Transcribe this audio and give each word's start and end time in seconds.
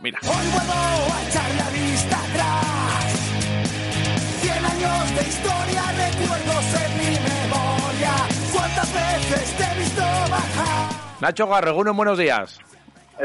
Mira. 0.00 0.20
Hoy 0.22 0.46
vuelvo 0.54 1.12
a 1.12 1.22
echar 1.28 1.50
la 1.56 1.70
vista 1.70 2.16
atrás. 2.22 3.04
Cien 4.40 4.64
años 4.64 5.16
de 5.16 5.22
historia, 5.28 5.82
recuerdos 5.90 6.66
en 6.84 6.90
mi 6.98 7.18
memoria. 7.18 8.14
¿Cuántas 8.54 8.94
veces 8.94 9.56
te 9.56 9.64
he 9.64 9.78
visto 9.80 10.00
bajar? 10.30 10.92
Nacho 11.20 11.48
Garro, 11.48 11.76
unos 11.76 11.96
buenos 11.96 12.16
días. 12.16 12.60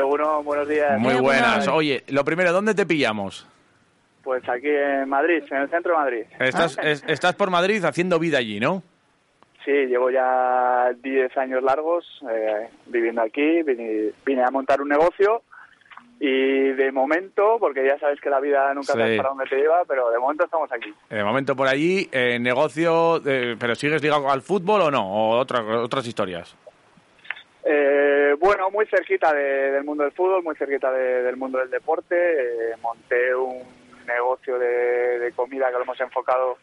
Uno, 0.04 0.42
buenos 0.42 0.68
días. 0.68 1.00
Muy 1.00 1.14
buenas. 1.22 1.68
Oye, 1.68 2.04
lo 2.08 2.26
primero, 2.26 2.52
¿dónde 2.52 2.74
te 2.74 2.88
pillamos? 2.88 3.48
Pues 4.24 4.42
aquí 4.50 4.70
en 4.70 5.08
Madrid, 5.08 5.44
en 5.52 5.58
el 5.58 5.70
centro 5.70 5.92
de 5.92 5.98
Madrid. 6.00 6.24
Estás, 6.40 6.80
es- 6.82 7.04
estás 7.06 7.36
por 7.36 7.52
Madrid 7.52 7.86
haciendo 7.86 8.18
vida 8.18 8.40
allí, 8.40 8.60
¿no? 8.60 8.82
Sí, 9.64 9.72
llevo 9.72 10.10
ya 10.10 10.90
10 11.04 11.38
años 11.38 11.62
largos 11.62 12.04
eh, 12.32 12.68
viviendo 12.88 13.22
aquí. 13.22 13.62
Vine, 13.62 14.10
vine 14.26 14.44
a 14.44 14.50
montar 14.50 14.82
un 14.82 14.90
negocio 14.90 15.44
y 16.26 16.72
de 16.72 16.90
momento, 16.94 17.58
porque 17.60 17.86
ya 17.86 18.00
sabes 18.00 18.22
que 18.22 18.30
la 18.30 18.40
vida 18.40 18.74
nunca 18.74 18.94
Sí. 18.94 18.98
sabes 19.00 19.18
para 19.18 19.30
dónde 19.30 19.44
te 19.46 19.58
lleva, 19.58 19.84
pero 19.86 20.10
de 20.10 20.18
momento 20.20 20.46
estamos 20.46 20.72
aquí. 20.72 20.94
De 21.10 21.22
momento 21.22 21.54
por 21.54 21.68
allí, 21.68 22.08
eh, 22.14 22.40
negocio, 22.40 23.18
eh, 23.26 23.58
pero 23.60 23.76
¿sigues 23.76 24.02
ligado 24.02 24.30
al 24.30 24.42
fútbol 24.42 24.84
o 24.84 24.90
no? 24.92 25.06
¿O 25.06 25.38
otra- 25.38 25.62
otras 25.82 26.08
historias? 26.08 26.56
Eh, 27.66 28.36
bueno, 28.40 28.70
muy 28.72 28.86
cerquita 28.86 29.34
de- 29.34 29.72
del 29.72 29.84
mundo 29.84 30.04
del 30.04 30.14
fútbol, 30.14 30.44
muy 30.44 30.56
cerquita 30.56 30.92
de- 30.94 31.24
del 31.24 31.36
mundo 31.36 31.60
del 31.60 31.70
deporte. 31.70 32.16
Eh, 32.16 32.76
monté 32.82 33.36
un 33.36 33.62
negocio 34.08 34.58
de, 34.58 35.20
de 35.20 35.32
comida 35.34 35.68
que 35.68 35.74
lo 35.74 35.84
hemos 35.84 36.00
enfocado 36.00 36.58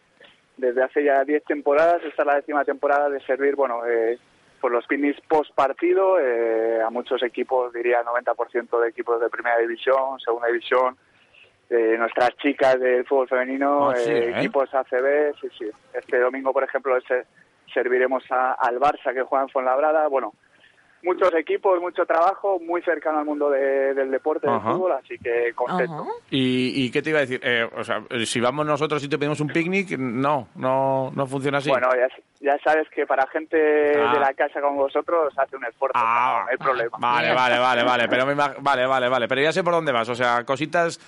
desde 0.57 0.83
hace 0.83 1.05
ya 1.05 1.23
10 1.25 1.45
temporadas. 1.45 2.03
Esta 2.05 2.23
es 2.23 2.27
la 2.27 2.35
décima 2.37 2.65
temporada 2.65 3.11
de 3.11 3.21
servir, 3.27 3.57
bueno, 3.57 3.83
eh, 3.87 4.19
por 4.61 4.71
los 4.73 4.87
picnics 4.87 5.21
post 5.23 5.53
partido 5.55 6.19
eh, 6.21 6.81
a 6.83 6.91
muchos 6.91 7.23
equipos, 7.23 7.73
diría 7.73 8.03
90% 8.05 8.81
de 8.81 8.89
equipos 8.89 9.21
de 9.21 9.31
primera 9.31 9.59
división, 9.59 10.21
segunda 10.21 10.49
división. 10.49 10.97
eh, 11.73 11.95
nuestras 11.97 12.37
chicas 12.39 12.81
del 12.81 13.07
fútbol 13.07 13.29
femenino, 13.29 13.91
Ah, 13.91 13.95
sí, 13.97 14.11
eh, 14.11 14.25
¿eh? 14.25 14.31
equipos 14.39 14.69
ACB, 14.75 15.35
sí, 15.41 15.49
sí. 15.57 15.71
Este 15.95 16.19
domingo, 16.19 16.53
por 16.53 16.65
ejemplo, 16.65 16.97
ese- 16.97 17.27
serviremos 17.73 18.25
a- 18.31 18.55
al 18.55 18.81
Barça 18.81 19.15
que 19.15 19.23
juega 19.23 19.45
en 19.45 19.51
Fuenlabrada. 19.51 20.09
Bueno, 20.09 20.33
muchos 21.03 21.33
equipos, 21.35 21.81
mucho 21.81 22.05
trabajo, 22.07 22.59
muy 22.61 22.83
cercano 22.83 23.19
al 23.21 23.25
mundo 23.25 23.49
de- 23.51 23.95
del 23.95 24.11
deporte, 24.11 24.49
del 24.51 24.61
fútbol, 24.61 24.93
así 24.93 25.19
que 25.19 25.53
contento. 25.55 26.07
¿Y, 26.31 26.85
y 26.85 26.91
qué 26.91 27.03
te 27.03 27.11
iba 27.11 27.19
a 27.19 27.23
decir? 27.23 27.41
Eh, 27.43 27.69
o 27.77 27.83
sea, 27.85 28.03
si 28.27 28.41
vamos 28.41 28.67
nosotros 28.67 29.03
y 29.05 29.09
te 29.09 29.19
pedimos 29.19 29.41
un 29.41 29.49
picnic, 29.49 29.97
no, 29.99 30.49
no, 30.57 31.11
no 31.15 31.27
funciona 31.27 31.59
así. 31.59 31.71
Bueno, 31.71 31.89
ya, 31.97 32.09
ya 32.41 32.59
sabes 32.63 32.89
que 32.91 33.07
para 33.07 33.27
gente 33.29 33.57
Ah. 33.99 34.13
de 34.13 34.21
la 34.21 34.35
casa 34.35 34.61
como 34.61 34.77
vosotros 34.83 35.33
hace 35.39 35.57
un 35.57 35.65
esfuerzo, 35.65 35.99
Ah, 35.99 36.39
no, 36.41 36.45
no 36.45 36.51
hay 36.51 36.57
problema. 36.57 36.97
Vale, 36.99 37.35
vale, 37.35 37.59
vale, 37.59 37.83
vale, 37.85 38.09
pero 38.09 38.27
me 38.27 38.35
vale, 38.35 38.87
vale, 38.87 39.09
vale, 39.09 39.29
pero 39.29 39.41
ya 39.41 39.53
sé 39.53 39.63
por 39.65 39.73
dónde 39.73 39.93
vas, 39.93 40.09
o 40.09 40.15
sea, 40.15 40.45
cositas 40.45 40.99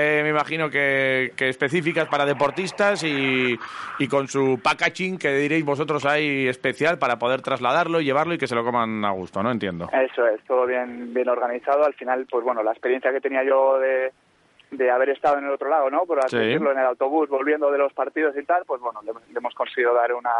eh, 0.00 0.20
me 0.22 0.30
imagino 0.30 0.70
que, 0.70 1.32
que 1.36 1.48
específicas 1.48 2.06
para 2.08 2.24
deportistas 2.24 3.02
y, 3.02 3.58
y 3.98 4.06
con 4.08 4.28
su 4.28 4.60
packaging 4.62 5.18
que 5.18 5.32
diréis 5.32 5.64
vosotros 5.64 6.06
ahí 6.06 6.46
especial 6.46 6.98
para 6.98 7.18
poder 7.18 7.42
trasladarlo 7.42 8.00
y 8.00 8.04
llevarlo 8.04 8.32
y 8.34 8.38
que 8.38 8.46
se 8.46 8.54
lo 8.54 8.62
coman 8.64 9.04
a 9.04 9.10
gusto, 9.10 9.42
¿no? 9.42 9.50
Entiendo. 9.50 9.88
Eso 9.92 10.26
es, 10.28 10.40
todo 10.44 10.66
bien, 10.66 11.12
bien 11.12 11.28
organizado. 11.28 11.84
Al 11.84 11.94
final, 11.94 12.26
pues 12.30 12.44
bueno, 12.44 12.62
la 12.62 12.70
experiencia 12.70 13.10
que 13.12 13.20
tenía 13.20 13.42
yo 13.42 13.78
de, 13.80 14.12
de 14.70 14.90
haber 14.90 15.10
estado 15.10 15.38
en 15.38 15.46
el 15.46 15.50
otro 15.50 15.68
lado, 15.68 15.90
¿no? 15.90 16.06
Por 16.06 16.20
así 16.20 16.36
Sí. 16.36 16.42
decirlo, 16.44 16.70
en 16.70 16.78
el 16.78 16.86
autobús, 16.86 17.28
volviendo 17.28 17.70
de 17.72 17.78
los 17.78 17.92
partidos 17.92 18.36
y 18.36 18.44
tal, 18.44 18.62
pues 18.66 18.80
bueno, 18.80 19.00
le, 19.02 19.12
le 19.32 19.38
hemos 19.38 19.54
conseguido 19.54 19.92
dar 19.94 20.12
una, 20.14 20.30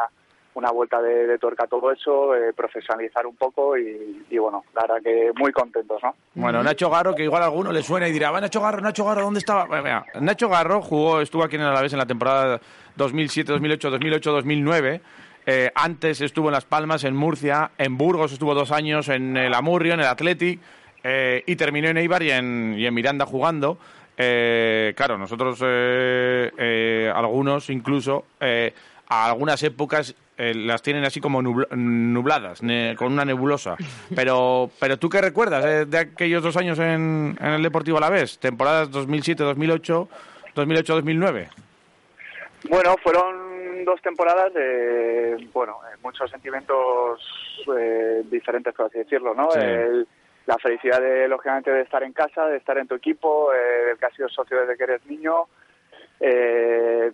una 0.59 0.73
vuelta 0.73 1.01
de, 1.01 1.29
de 1.29 1.39
tuerca 1.39 1.65
a 1.65 1.67
todo 1.69 1.93
eso, 1.93 2.35
eh, 2.35 2.53
profesionalizar 2.53 3.25
un 3.27 3.37
poco 3.37 3.79
y, 3.79 4.37
bueno, 4.39 4.65
la 4.75 4.83
verdad 4.83 4.97
que 5.05 5.31
muy 5.39 5.53
contentos, 5.53 6.03
¿no? 6.03 6.17
Bueno, 6.35 6.65
Nacho 6.65 6.91
Garro, 6.91 7.15
que 7.15 7.23
igual 7.23 7.43
a 7.43 7.47
alguno 7.47 7.71
le 7.71 7.81
suena 7.81 8.09
y 8.09 8.13
dirá, 8.13 8.33
va 8.33 8.41
Nacho 8.41 8.61
Garro, 8.61 8.81
Nacho 8.81 9.05
Garro, 9.05 9.23
¿dónde 9.23 9.39
estaba? 9.39 9.67
Bueno, 9.67 10.05
Nacho 10.21 10.49
Garro 10.49 10.83
jugó, 10.83 11.21
estuvo 11.21 11.45
aquí 11.45 11.55
en 11.55 11.63
Alavés 11.63 11.93
en 11.93 12.01
la 12.01 12.07
temporada 12.07 12.61
2007, 12.97 13.53
2008, 13.53 13.91
2008, 13.91 14.33
2009. 14.33 15.01
Eh, 15.47 15.71
antes 15.77 16.21
estuvo 16.21 16.49
en 16.49 16.55
Las 16.55 16.65
Palmas, 16.65 17.05
en 17.05 17.15
Murcia, 17.15 17.71
en 17.79 17.97
Burgos 17.97 18.33
estuvo 18.33 18.53
dos 18.53 18.73
años, 18.73 19.09
en 19.09 19.37
el 19.37 19.55
Amurrio, 19.55 19.95
en 19.95 20.01
el 20.01 20.07
Athletic, 20.07 20.59
eh, 21.05 21.45
y 21.47 21.55
terminó 21.55 21.89
en 21.89 21.99
Eibar 21.99 22.25
y 22.25 22.33
en, 22.33 22.75
y 22.77 22.85
en 22.85 22.93
Miranda 22.93 23.27
jugando. 23.27 23.79
Eh, 24.17 24.93
claro, 24.97 25.17
nosotros, 25.17 25.63
algunos 27.15 27.71
incluso, 27.71 28.25
a 29.09 29.27
algunas 29.27 29.63
épocas 29.63 30.17
eh, 30.39 30.55
las 30.55 30.81
tienen 30.83 31.05
así 31.05 31.21
como 31.21 31.43
nubl- 31.43 31.69
nubladas, 31.71 32.63
ne- 32.63 32.95
con 32.97 33.13
una 33.13 33.25
nebulosa. 33.25 33.77
Pero, 34.15 34.71
pero 34.81 34.97
¿tú 34.97 35.09
qué 35.11 35.21
recuerdas 35.21 35.65
eh, 35.65 35.85
de 35.85 35.99
aquellos 35.99 36.43
dos 36.43 36.57
años 36.57 36.79
en, 36.79 37.37
en 37.41 37.47
el 37.47 37.63
Deportivo 37.63 37.99
Alavés? 37.99 38.39
Temporadas 38.39 38.91
2007-2008, 38.93 40.09
2008-2009. 40.55 41.49
Bueno, 42.71 42.97
fueron 43.03 43.85
dos 43.85 44.01
temporadas 44.03 44.53
de, 44.55 45.49
bueno, 45.53 45.79
eh, 45.93 45.97
muchos 46.03 46.31
sentimientos 46.31 47.21
eh, 47.79 48.23
diferentes, 48.31 48.75
por 48.75 48.87
así 48.87 48.99
decirlo, 48.99 49.35
¿no? 49.35 49.51
Sí. 49.51 49.59
El- 49.61 50.07
la 50.47 50.57
felicidad, 50.57 50.99
de, 51.03 51.29
lógicamente, 51.29 51.71
de 51.71 51.83
estar 51.83 52.03
en 52.03 52.15
casa, 52.15 52.47
de 52.47 52.57
estar 52.57 52.79
en 52.79 52.89
tu 52.89 52.95
equipo, 52.95 53.53
eh, 53.53 53.85
del 53.89 53.99
que 53.99 54.07
has 54.07 54.15
sido 54.15 54.31
socio 54.31 54.59
desde 54.59 54.79
que 54.79 54.85
eres 54.85 55.05
niño. 55.05 55.43
Eh, 56.21 57.13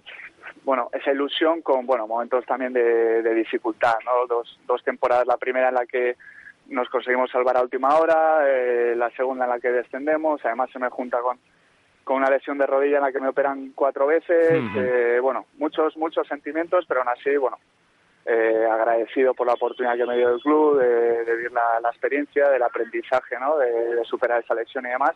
bueno, 0.64 0.88
esa 0.92 1.12
ilusión 1.12 1.62
con, 1.62 1.86
bueno, 1.86 2.06
momentos 2.06 2.44
también 2.47 2.72
de, 2.72 3.22
de 3.22 3.34
dificultad, 3.34 3.94
¿no? 4.04 4.26
Dos, 4.26 4.58
dos 4.66 4.82
temporadas, 4.82 5.26
la 5.26 5.36
primera 5.36 5.69
en 5.69 5.75
la 5.75 5.86
que 5.86 6.16
nos 6.69 6.88
conseguimos 6.88 7.30
salvar 7.30 7.56
a 7.56 7.62
última 7.62 7.97
hora, 7.98 8.41
eh, 8.47 8.94
la 8.97 9.10
segunda 9.10 9.44
en 9.44 9.50
la 9.50 9.60
que 9.60 9.70
descendemos, 9.70 10.41
además 10.44 10.70
se 10.72 10.78
me 10.78 10.88
junta 10.88 11.20
con, 11.20 11.38
con 12.02 12.16
una 12.16 12.30
lesión 12.30 12.56
de 12.56 12.66
rodilla 12.66 12.97
en 12.97 13.02
la 13.02 13.12
que 13.12 13.20
me 13.20 13.28
operan 13.28 13.72
cuatro 13.75 14.06
veces, 14.06 14.62
eh, 14.76 15.19
bueno, 15.20 15.47
muchos, 15.58 15.97
muchos 15.97 16.26
sentimientos, 16.26 16.86
pero 16.88 17.00
aún 17.00 17.10
así, 17.10 17.36
bueno, 17.36 17.58
eh, 18.25 18.66
agradecido 18.70 19.34
por 19.34 19.46
la 19.46 19.52
oportunidad 19.52 19.96
que 19.96 20.06
me 20.06 20.16
dio 20.16 20.31
el 20.31 20.41
club, 20.41 20.78
de, 20.78 21.25
de 21.25 21.36
vivir 21.36 21.52
la, 21.52 21.81
la 21.82 21.91
experiencia, 21.91 22.48
del 22.48 22.62
aprendizaje, 22.62 23.38
¿no? 23.38 23.58
De, 23.58 23.96
de 23.96 24.04
superar 24.04 24.42
esa 24.42 24.54
lesión 24.54 24.86
y 24.86 24.88
demás. 24.88 25.12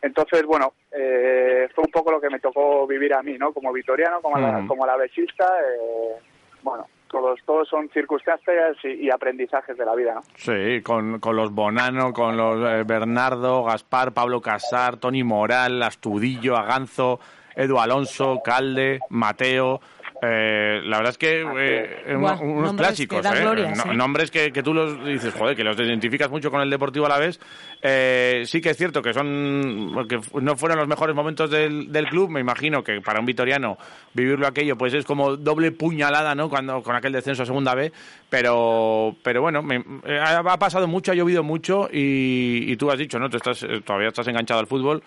Entonces, 0.00 0.44
bueno, 0.44 0.74
eh, 0.92 1.68
fue 1.74 1.84
un 1.84 1.90
poco 1.90 2.12
lo 2.12 2.20
que 2.20 2.30
me 2.30 2.38
tocó 2.38 2.86
vivir 2.86 3.14
a 3.14 3.22
mí, 3.22 3.36
¿no? 3.36 3.52
Como 3.52 3.72
vitoriano, 3.72 4.20
como, 4.20 4.38
la, 4.38 4.64
como 4.66 4.86
la 4.86 4.94
eh, 5.04 6.16
bueno, 6.62 6.86
todos, 7.08 7.40
todos 7.44 7.68
son 7.68 7.88
circunstancias 7.90 8.76
y, 8.84 9.06
y 9.06 9.10
aprendizajes 9.10 9.76
de 9.76 9.84
la 9.84 9.94
vida, 9.94 10.14
¿no? 10.14 10.22
Sí, 10.36 10.82
con, 10.82 11.18
con 11.18 11.34
los 11.34 11.52
Bonano, 11.52 12.12
con 12.12 12.36
los 12.36 12.56
eh, 12.70 12.84
Bernardo, 12.84 13.64
Gaspar, 13.64 14.12
Pablo 14.12 14.40
Casar, 14.40 14.98
Tony 14.98 15.24
Moral, 15.24 15.82
Astudillo, 15.82 16.56
Aganzo, 16.56 17.18
Edu 17.56 17.78
Alonso, 17.78 18.40
Calde, 18.44 19.00
Mateo. 19.08 19.80
Eh, 20.20 20.80
la 20.84 20.96
verdad 20.98 21.10
es 21.10 21.18
que 21.18 21.40
eh, 21.42 22.14
Buah, 22.16 22.40
unos, 22.40 22.74
clásicos, 22.74 23.20
que 23.20 23.28
¿eh? 23.28 23.74
No- 23.86 23.92
¿eh? 23.92 23.96
nombres 23.96 24.30
que, 24.30 24.52
que 24.52 24.62
tú 24.62 24.74
los 24.74 25.04
dices, 25.04 25.32
joder, 25.34 25.54
que 25.56 25.62
los 25.62 25.78
identificas 25.78 26.28
mucho 26.30 26.50
con 26.50 26.60
el 26.60 26.68
Deportivo 26.70 27.06
a 27.06 27.08
la 27.08 27.18
vez. 27.18 27.38
Eh, 27.82 28.42
sí 28.46 28.60
que 28.60 28.70
es 28.70 28.76
cierto 28.76 29.00
que 29.00 29.12
son 29.14 29.94
que 30.08 30.18
no 30.40 30.56
fueron 30.56 30.78
los 30.78 30.88
mejores 30.88 31.14
momentos 31.14 31.50
del, 31.50 31.92
del 31.92 32.06
club. 32.08 32.30
Me 32.30 32.40
imagino 32.40 32.82
que 32.82 33.00
para 33.00 33.20
un 33.20 33.26
vitoriano 33.26 33.78
vivirlo 34.12 34.46
aquello, 34.46 34.76
pues 34.76 34.92
es 34.94 35.04
como 35.04 35.36
doble 35.36 35.70
puñalada, 35.70 36.34
¿no? 36.34 36.48
Cuando 36.48 36.82
con 36.82 36.96
aquel 36.96 37.12
descenso 37.12 37.44
a 37.44 37.46
segunda 37.46 37.74
B. 37.74 37.92
Pero, 38.28 39.14
pero 39.22 39.40
bueno, 39.40 39.62
me- 39.62 39.84
eh, 40.04 40.18
ha, 40.20 40.38
ha 40.38 40.58
pasado 40.58 40.86
mucho, 40.88 41.12
ha 41.12 41.14
llovido 41.14 41.42
mucho 41.42 41.88
y, 41.92 42.64
y 42.72 42.76
tú 42.76 42.90
has 42.90 42.98
dicho, 42.98 43.18
¿no? 43.18 43.30
Tú 43.30 43.36
estás 43.36 43.62
eh, 43.62 43.80
todavía 43.84 44.08
estás 44.08 44.26
enganchado 44.28 44.60
al 44.60 44.66
fútbol. 44.66 45.02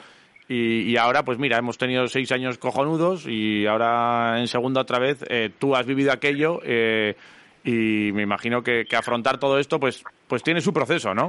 Y, 0.53 0.91
y 0.91 0.97
ahora, 0.97 1.23
pues 1.23 1.37
mira, 1.39 1.57
hemos 1.57 1.77
tenido 1.77 2.07
seis 2.07 2.29
años 2.33 2.57
cojonudos 2.57 3.25
y 3.25 3.65
ahora 3.67 4.37
en 4.37 4.47
segunda 4.47 4.81
otra 4.81 4.99
vez 4.99 5.23
eh, 5.29 5.49
tú 5.57 5.75
has 5.77 5.85
vivido 5.85 6.11
aquello 6.11 6.59
eh, 6.65 7.15
y 7.63 8.11
me 8.11 8.23
imagino 8.23 8.61
que, 8.61 8.83
que 8.83 8.95
afrontar 8.97 9.37
todo 9.39 9.59
esto, 9.59 9.79
pues, 9.79 10.03
pues 10.27 10.43
tiene 10.43 10.59
su 10.59 10.73
proceso, 10.73 11.13
¿no? 11.13 11.27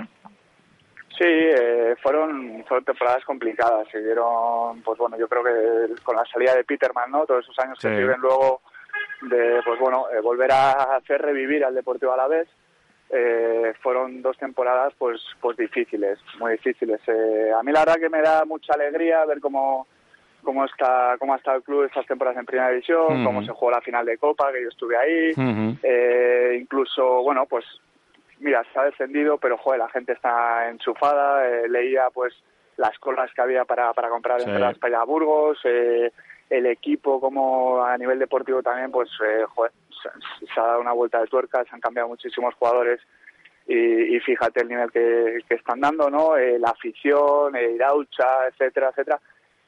Sí, 1.17 1.25
eh, 1.29 1.95
fueron, 2.03 2.65
fueron 2.67 2.85
temporadas 2.85 3.25
complicadas. 3.25 3.87
Se 3.93 4.03
dieron, 4.03 4.81
pues 4.83 4.99
bueno, 4.99 5.17
yo 5.17 5.29
creo 5.29 5.45
que 5.45 6.03
con 6.03 6.17
la 6.17 6.25
salida 6.25 6.57
de 6.57 6.65
Peterman, 6.65 7.11
¿no? 7.13 7.25
Todos 7.25 7.45
esos 7.45 7.59
años 7.61 7.79
Sí. 7.81 7.87
que 7.89 7.95
viven 7.99 8.21
luego 8.21 8.63
de, 9.21 9.61
pues 9.65 9.79
bueno, 9.79 10.07
eh, 10.11 10.21
volver 10.21 10.51
a 10.51 10.97
hacer 10.97 11.21
revivir 11.23 11.65
al 11.65 11.75
Deportivo 11.77 12.13
Alavés. 12.13 12.49
Eh, 13.14 13.75
fueron 13.82 14.23
dos 14.23 14.38
temporadas, 14.38 14.94
pues, 14.99 15.20
pues 15.41 15.56
difíciles, 15.59 16.19
muy 16.38 16.53
difíciles. 16.53 16.99
Eh, 17.06 17.50
a 17.55 17.62
mí 17.62 17.70
la 17.70 17.81
verdad 17.81 17.97
que 18.00 18.09
me 18.09 18.23
da 18.23 18.44
mucha 18.47 18.73
alegría 18.73 19.25
ver 19.26 19.41
cómo 19.41 19.87
cómo 20.43 20.64
está 20.64 21.17
cómo 21.20 21.35
ha 21.35 21.37
estado 21.37 21.59
el 21.59 21.62
club 21.62 21.85
estas 21.85 22.06
temporadas 22.06 22.38
en 22.38 22.47
primera 22.47 22.70
división, 22.70 23.23
cómo 23.23 23.43
se 23.44 23.53
jugó 23.53 23.70
la 23.70 23.81
final 23.82 24.05
de 24.06 24.17
Copa, 24.19 24.50
que 24.50 24.62
yo 24.62 24.69
estuve 24.70 24.97
ahí, 24.97 25.31
eh, 25.82 26.59
incluso, 26.61 27.23
bueno, 27.23 27.47
pues 27.47 27.64
mira, 28.41 28.64
se 28.73 28.79
ha 28.81 28.85
descendido, 28.85 29.37
pero 29.38 29.56
joder, 29.59 29.79
la 29.81 29.88
gente 29.91 30.12
está 30.12 30.69
enchufada, 30.70 31.47
eh, 31.49 31.69
leía 31.69 32.09
pues 32.12 32.35
las 32.79 32.99
colas 32.99 33.31
que 33.35 33.43
había 33.43 33.64
para, 33.67 33.93
para 33.93 34.09
comprar 34.09 34.41
Sí. 34.41 34.49
entradas 34.49 34.79
para 34.79 34.91
ir 34.91 34.97
a 34.97 35.05
Burgos, 35.05 35.59
eh, 35.64 36.11
el 36.50 36.67
equipo 36.67 37.20
como 37.20 37.85
a 37.85 37.97
nivel 37.99 38.19
deportivo 38.19 38.62
también, 38.62 38.91
pues 38.91 39.11
eh, 39.25 39.44
joder, 39.55 39.70
se, 40.02 40.60
ha 40.60 40.64
dado 40.64 40.81
una 40.81 40.93
vuelta 40.93 41.20
de 41.20 41.26
tuerca, 41.26 41.64
se 41.64 41.75
han 41.75 41.81
cambiado 41.81 42.08
muchísimos 42.08 42.54
jugadores 42.54 43.00
y, 43.66 44.16
y 44.16 44.20
fíjate 44.20 44.62
el 44.62 44.69
nivel 44.69 44.90
que, 44.90 45.38
que 45.49 45.54
están 45.54 45.81
dando, 45.81 46.10
¿no? 46.10 46.37
Eh, 46.37 46.58
la 46.58 46.70
afición, 46.70 47.54
eh, 47.56 47.72
Iraucha, 47.75 48.49
etcétera, 48.49 48.88
etcétera. 48.90 49.20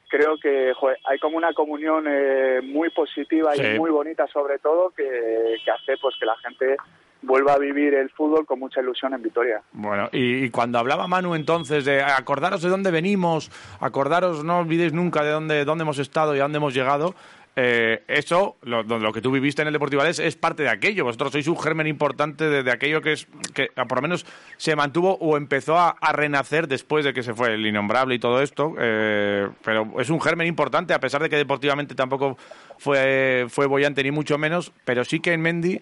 Creo 0.07 0.37
que 0.37 0.73
joder, 0.75 0.97
hay 1.05 1.17
como 1.19 1.37
una 1.37 1.53
comunión 1.53 2.05
eh, 2.07 2.59
muy 2.63 2.89
positiva 2.91 3.53
Sí. 3.55 3.63
y 3.75 3.79
muy 3.79 3.89
bonita 3.89 4.27
sobre 4.27 4.59
todo 4.59 4.91
que, 4.91 5.55
que 5.63 5.71
hace 5.71 5.97
pues 6.01 6.15
que 6.19 6.25
la 6.25 6.37
gente 6.37 6.77
vuelva 7.21 7.53
a 7.53 7.57
vivir 7.57 7.95
el 7.95 8.11
fútbol 8.11 8.45
con 8.45 8.59
mucha 8.59 8.81
ilusión 8.81 9.13
en 9.15 9.23
Vitoria. 9.23 9.61
Bueno, 9.71 10.09
y, 10.11 10.43
y 10.45 10.49
cuando 10.51 10.77
hablaba 10.77 11.07
Manu 11.07 11.33
entonces 11.33 11.83
de 11.83 12.03
acordaros 12.03 12.61
de 12.61 12.69
dónde 12.69 12.91
venimos, 12.91 13.49
acordaros, 13.79 14.43
no 14.43 14.59
olvidéis 14.59 14.93
nunca 14.93 15.23
de 15.23 15.31
dónde, 15.31 15.65
dónde 15.65 15.81
hemos 15.83 15.97
estado 15.97 16.35
y 16.35 16.39
a 16.39 16.43
dónde 16.43 16.57
hemos 16.57 16.75
llegado, 16.75 17.15
eh, 17.57 18.03
eso, 18.07 18.57
lo, 18.63 18.83
lo- 18.83 19.13
que 19.13 19.21
tú 19.21 19.31
viviste 19.31 19.61
en 19.61 19.67
el 19.69 19.73
Deportivo 19.73 20.01
Alavés 20.01 20.19
es 20.19 20.35
parte 20.35 20.63
de 20.63 20.69
aquello. 20.69 21.05
Vosotros 21.05 21.31
sois 21.31 21.47
un 21.47 21.57
germen 21.57 21.87
importante 21.87 22.49
de, 22.49 22.69
aquello 22.71 23.01
que 23.01 23.13
es 23.13 23.27
que 23.53 23.69
ah, 23.77 23.85
por 23.85 23.99
lo 23.99 24.01
menos 24.01 24.25
se 24.57 24.75
mantuvo 24.75 25.13
o 25.21 25.37
empezó 25.37 25.77
a, 25.77 25.95
renacer 26.11 26.67
después 26.67 27.05
de 27.05 27.13
que 27.13 27.23
se 27.23 27.33
fue 27.33 27.53
el 27.53 27.65
innombrable 27.65 28.15
y 28.15 28.19
todo 28.19 28.41
esto. 28.41 28.75
eh, 28.77 29.47
pero 29.63 29.99
es 30.01 30.09
un 30.09 30.19
germen 30.19 30.47
importante, 30.47 30.93
a 30.93 30.99
pesar 30.99 31.21
de 31.21 31.29
que 31.29 31.37
deportivamente 31.37 31.95
tampoco 31.95 32.37
fue, 32.77 33.45
fue 33.49 33.67
bollante 33.67 34.03
ni 34.03 34.11
mucho 34.11 34.37
menos, 34.37 34.73
pero 34.83 35.05
sí 35.05 35.19
que 35.21 35.31
en 35.33 35.41
Mendy 35.41 35.79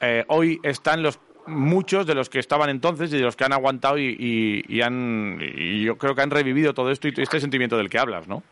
eh, 0.00 0.24
hoy 0.28 0.60
están 0.62 1.02
los 1.02 1.18
muchos 1.46 2.06
de 2.06 2.14
los 2.14 2.30
que 2.30 2.38
estaban 2.38 2.70
entonces 2.70 3.12
y 3.12 3.16
de 3.16 3.22
los 3.22 3.34
que 3.34 3.42
han 3.44 3.52
aguantado 3.52 3.98
y- 3.98 4.64
y 4.68 4.80
han 4.80 5.40
y 5.40 5.82
yo 5.82 5.98
creo 5.98 6.14
que 6.14 6.22
han 6.22 6.30
revivido 6.30 6.72
todo 6.74 6.92
esto 6.92 7.08
y 7.08 7.14
este 7.16 7.40
sentimiento 7.40 7.76
del 7.76 7.90
que 7.90 7.98
hablas, 7.98 8.28
¿no? 8.28 8.44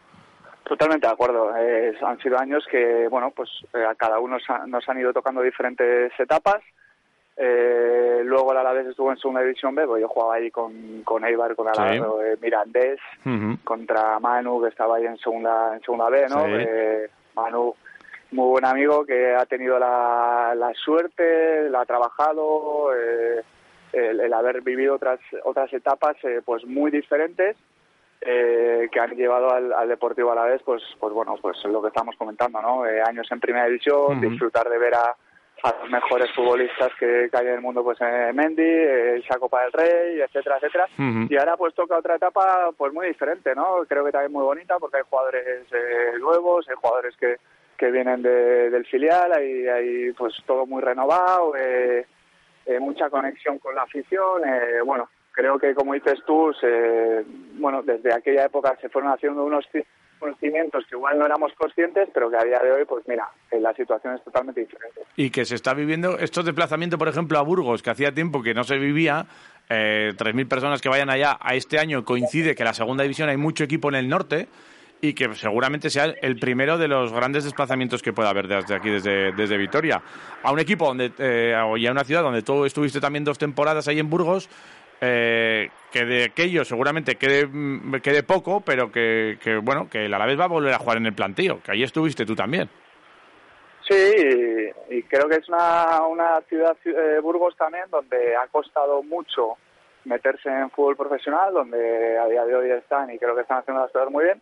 Totalmente 0.70 1.04
de 1.08 1.12
acuerdo. 1.12 1.52
Eh, 1.56 1.92
han 2.00 2.16
sido 2.20 2.38
años 2.38 2.64
que, 2.70 3.08
bueno, 3.08 3.32
pues 3.34 3.50
eh, 3.74 3.84
a 3.84 3.96
cada 3.96 4.20
uno 4.20 4.38
sa- 4.38 4.64
nos 4.68 4.88
han 4.88 5.00
ido 5.00 5.12
tocando 5.12 5.42
diferentes 5.42 6.12
etapas. 6.16 6.62
Eh, 7.36 8.20
luego 8.24 8.52
el 8.52 8.58
Alavés 8.58 8.86
estuvo 8.86 9.10
en 9.10 9.18
segunda 9.18 9.40
división 9.40 9.74
B, 9.74 9.84
pues 9.84 10.00
yo 10.00 10.06
jugaba 10.06 10.34
ahí 10.34 10.48
con, 10.52 11.02
con 11.02 11.24
Eibar, 11.24 11.56
con 11.56 11.66
Sí. 11.66 11.72
Alavés, 11.80 12.02
eh, 12.22 12.36
Mirandés, 12.40 13.00
contra 13.64 14.20
Manu, 14.20 14.62
que 14.62 14.68
estaba 14.68 14.94
ahí 14.96 15.06
en 15.06 15.18
segunda, 15.18 15.74
en 15.74 15.82
segunda 15.82 16.08
B, 16.08 16.26
¿no? 16.28 16.44
Sí. 16.44 16.52
Eh, 16.58 17.08
Manu, 17.34 17.74
muy 18.30 18.48
buen 18.50 18.64
amigo 18.64 19.04
que 19.04 19.34
ha 19.34 19.46
tenido 19.46 19.76
la, 19.76 20.52
la 20.54 20.72
suerte, 20.74 21.68
la 21.68 21.80
ha 21.80 21.84
trabajado, 21.84 22.94
eh, 22.94 23.42
el, 23.92 24.20
el 24.20 24.32
haber 24.32 24.60
vivido 24.60 24.94
otras, 24.94 25.18
otras 25.42 25.72
etapas 25.72 26.14
eh, 26.22 26.42
pues 26.44 26.64
muy 26.64 26.92
diferentes 26.92 27.56
eh, 28.20 28.88
que 28.92 29.00
han 29.00 29.14
llevado 29.16 29.50
al, 29.50 29.72
al 29.72 29.88
Deportivo 29.88 30.32
a 30.32 30.34
la 30.34 30.44
vez, 30.44 30.60
pues, 30.64 30.82
pues 30.98 31.12
bueno, 31.12 31.36
pues 31.40 31.62
lo 31.64 31.80
que 31.80 31.88
estamos 31.88 32.16
comentando, 32.16 32.60
¿no? 32.60 32.86
Eh, 32.86 33.00
años 33.02 33.26
en 33.30 33.40
primera 33.40 33.66
división, 33.66 34.20
disfrutar 34.30 34.68
de 34.68 34.78
ver 34.78 34.94
a, 34.94 35.16
a 35.62 35.74
los 35.80 35.90
mejores 35.90 36.30
futbolistas 36.34 36.90
que, 36.98 37.28
que 37.30 37.36
hay 37.36 37.46
en 37.46 37.54
el 37.54 37.60
mundo, 37.60 37.82
pues 37.82 37.98
eh, 38.00 38.30
Mendy, 38.34 38.62
eh, 38.62 39.16
esa 39.16 39.38
Copa 39.38 39.62
del 39.62 39.72
Rey, 39.72 40.20
etcétera, 40.20 40.56
etcétera. 40.56 40.86
Y 41.30 41.36
ahora 41.36 41.56
pues 41.56 41.74
toca 41.74 41.96
otra 41.98 42.16
etapa 42.16 42.70
pues 42.76 42.92
muy 42.92 43.06
diferente, 43.08 43.54
¿no? 43.54 43.84
Creo 43.88 44.04
que 44.04 44.12
también 44.12 44.32
muy 44.32 44.42
bonita 44.44 44.78
porque 44.78 44.98
hay 44.98 45.02
jugadores 45.08 45.66
eh, 45.72 46.12
nuevos, 46.18 46.68
hay 46.68 46.76
jugadores 46.76 47.16
que, 47.16 47.36
que 47.76 47.90
vienen 47.90 48.22
de- 48.22 48.68
del 48.70 48.84
filial, 48.86 49.32
hay, 49.32 49.66
hay 49.68 50.12
pues 50.12 50.34
todo 50.46 50.66
muy 50.66 50.82
renovado, 50.82 51.54
eh, 51.56 52.06
eh, 52.66 52.78
mucha 52.78 53.08
conexión 53.08 53.58
con 53.58 53.74
la 53.74 53.82
afición, 53.82 54.42
eh, 54.46 54.80
bueno, 54.84 55.08
creo 55.40 55.58
que 55.58 55.74
como 55.74 55.94
dices 55.94 56.18
tú, 56.26 56.52
se- 56.60 57.24
bueno, 57.58 57.82
desde 57.82 58.12
aquella 58.14 58.44
época 58.44 58.76
se 58.80 58.88
fueron 58.90 59.10
haciendo 59.12 59.42
unos, 59.44 59.64
ci- 59.72 59.84
unos 60.20 60.38
cimientos 60.38 60.84
que 60.88 60.96
igual 60.96 61.18
no 61.18 61.24
éramos 61.24 61.52
conscientes, 61.54 62.08
pero 62.12 62.30
que 62.30 62.36
a 62.36 62.44
día 62.44 62.58
de 62.58 62.70
hoy, 62.72 62.84
pues 62.84 63.02
mira, 63.08 63.26
eh, 63.50 63.58
la 63.58 63.72
situación 63.74 64.14
es 64.14 64.22
totalmente 64.22 64.60
diferente. 64.60 65.00
Y 65.16 65.30
que 65.30 65.44
se 65.46 65.54
está 65.54 65.72
viviendo 65.72 66.18
estos 66.18 66.44
desplazamientos, 66.44 66.98
por 66.98 67.08
ejemplo, 67.08 67.38
a 67.38 67.42
Burgos, 67.42 67.82
que 67.82 67.88
hacía 67.90 68.12
tiempo 68.12 68.42
que 68.42 68.52
no 68.52 68.64
se 68.64 68.76
vivía, 68.76 69.24
eh, 69.70 70.12
3.000 70.16 70.46
personas 70.46 70.82
que 70.82 70.88
vayan 70.90 71.08
allá 71.10 71.38
a 71.40 71.54
este 71.54 71.78
año 71.78 72.04
coincide 72.04 72.54
que 72.54 72.64
la 72.64 72.74
segunda 72.74 73.02
división 73.02 73.28
hay 73.30 73.36
mucho 73.38 73.64
equipo 73.64 73.88
en 73.88 73.94
el 73.94 74.08
norte 74.08 74.48
y 75.02 75.14
que 75.14 75.32
seguramente 75.34 75.88
sea 75.88 76.04
el 76.20 76.38
primero 76.38 76.76
de 76.76 76.86
los 76.86 77.10
grandes 77.10 77.44
desplazamientos 77.44 78.02
que 78.02 78.12
pueda 78.12 78.28
haber 78.28 78.46
desde 78.48 78.74
aquí, 78.74 78.90
desde, 78.90 79.32
desde 79.32 79.56
Vitoria. 79.56 80.02
A 80.42 80.52
un 80.52 80.58
equipo 80.60 80.84
donde, 80.86 81.10
eh, 81.18 81.54
y 81.78 81.86
a 81.86 81.90
una 81.90 82.04
ciudad 82.04 82.22
donde 82.22 82.42
tú 82.42 82.66
estuviste 82.66 83.00
también 83.00 83.24
dos 83.24 83.38
temporadas 83.38 83.88
ahí 83.88 83.98
en 83.98 84.10
Burgos, 84.10 84.50
eh, 85.00 85.70
que 85.90 86.04
de 86.04 86.24
aquello 86.24 86.64
seguramente 86.64 87.16
quede, 87.16 87.46
mm, 87.46 88.00
quede 88.02 88.22
poco, 88.22 88.60
pero 88.60 88.92
que, 88.92 89.38
que, 89.42 89.56
bueno, 89.56 89.88
que 89.90 90.06
el 90.06 90.14
Alavés 90.14 90.38
va 90.38 90.44
a 90.44 90.48
volver 90.48 90.74
a 90.74 90.78
jugar 90.78 90.98
en 90.98 91.06
el 91.06 91.14
plantío, 91.14 91.62
que 91.62 91.72
ahí 91.72 91.82
estuviste 91.82 92.26
tú 92.26 92.34
también. 92.34 92.68
Sí, 93.88 94.14
y, 94.90 95.02
creo 95.04 95.28
que 95.28 95.36
es 95.36 95.48
una, 95.48 96.06
una 96.06 96.40
ciudad, 96.42 96.76
eh, 96.84 97.18
Burgos 97.20 97.56
también, 97.56 97.86
donde 97.90 98.36
ha 98.36 98.46
costado 98.46 99.02
mucho 99.02 99.56
meterse 100.04 100.48
en 100.48 100.70
fútbol 100.70 100.96
profesional, 100.96 101.52
donde 101.52 102.16
a 102.16 102.26
día 102.26 102.44
de 102.44 102.54
hoy 102.54 102.70
están 102.70 103.10
y 103.10 103.18
creo 103.18 103.34
que 103.34 103.42
están 103.42 103.58
haciendo 103.58 103.82
las 103.82 103.90
cosas 103.90 104.10
muy 104.10 104.24
bien. 104.24 104.40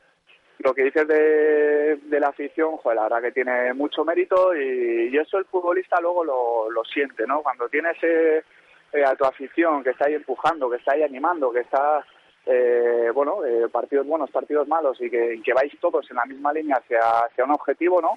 Lo 0.58 0.74
que 0.74 0.84
dices 0.84 1.06
de, 1.06 1.96
de 1.96 2.20
la 2.20 2.28
afición, 2.28 2.76
joder, 2.78 2.96
la 2.96 3.04
verdad 3.04 3.22
que 3.22 3.32
tiene 3.32 3.72
mucho 3.74 4.04
mérito 4.04 4.54
y, 4.54 5.08
y 5.10 5.16
eso 5.16 5.38
el 5.38 5.44
futbolista 5.46 6.00
luego 6.00 6.24
lo, 6.24 6.70
lo 6.70 6.84
siente, 6.84 7.26
¿no? 7.26 7.42
Cuando 7.42 7.68
tienes 7.68 7.96
eh, 8.02 8.42
eh, 8.92 9.04
a 9.04 9.14
tu 9.14 9.24
afición 9.24 9.82
que 9.82 9.90
está 9.90 10.06
ahí 10.06 10.14
empujando, 10.14 10.70
que 10.70 10.76
está 10.76 10.92
ahí 10.92 11.02
animando, 11.02 11.50
que 11.52 11.60
está, 11.60 12.04
eh, 12.46 13.10
bueno, 13.14 13.44
eh, 13.44 13.68
partidos 13.70 14.06
buenos, 14.06 14.30
partidos 14.30 14.66
malos 14.68 14.96
y 15.00 15.10
que, 15.10 15.34
y 15.34 15.42
que 15.42 15.52
vais 15.52 15.72
todos 15.80 16.10
en 16.10 16.16
la 16.16 16.24
misma 16.24 16.52
línea 16.52 16.76
hacia, 16.76 16.98
hacia 17.26 17.44
un 17.44 17.50
objetivo, 17.50 18.00
¿no? 18.00 18.12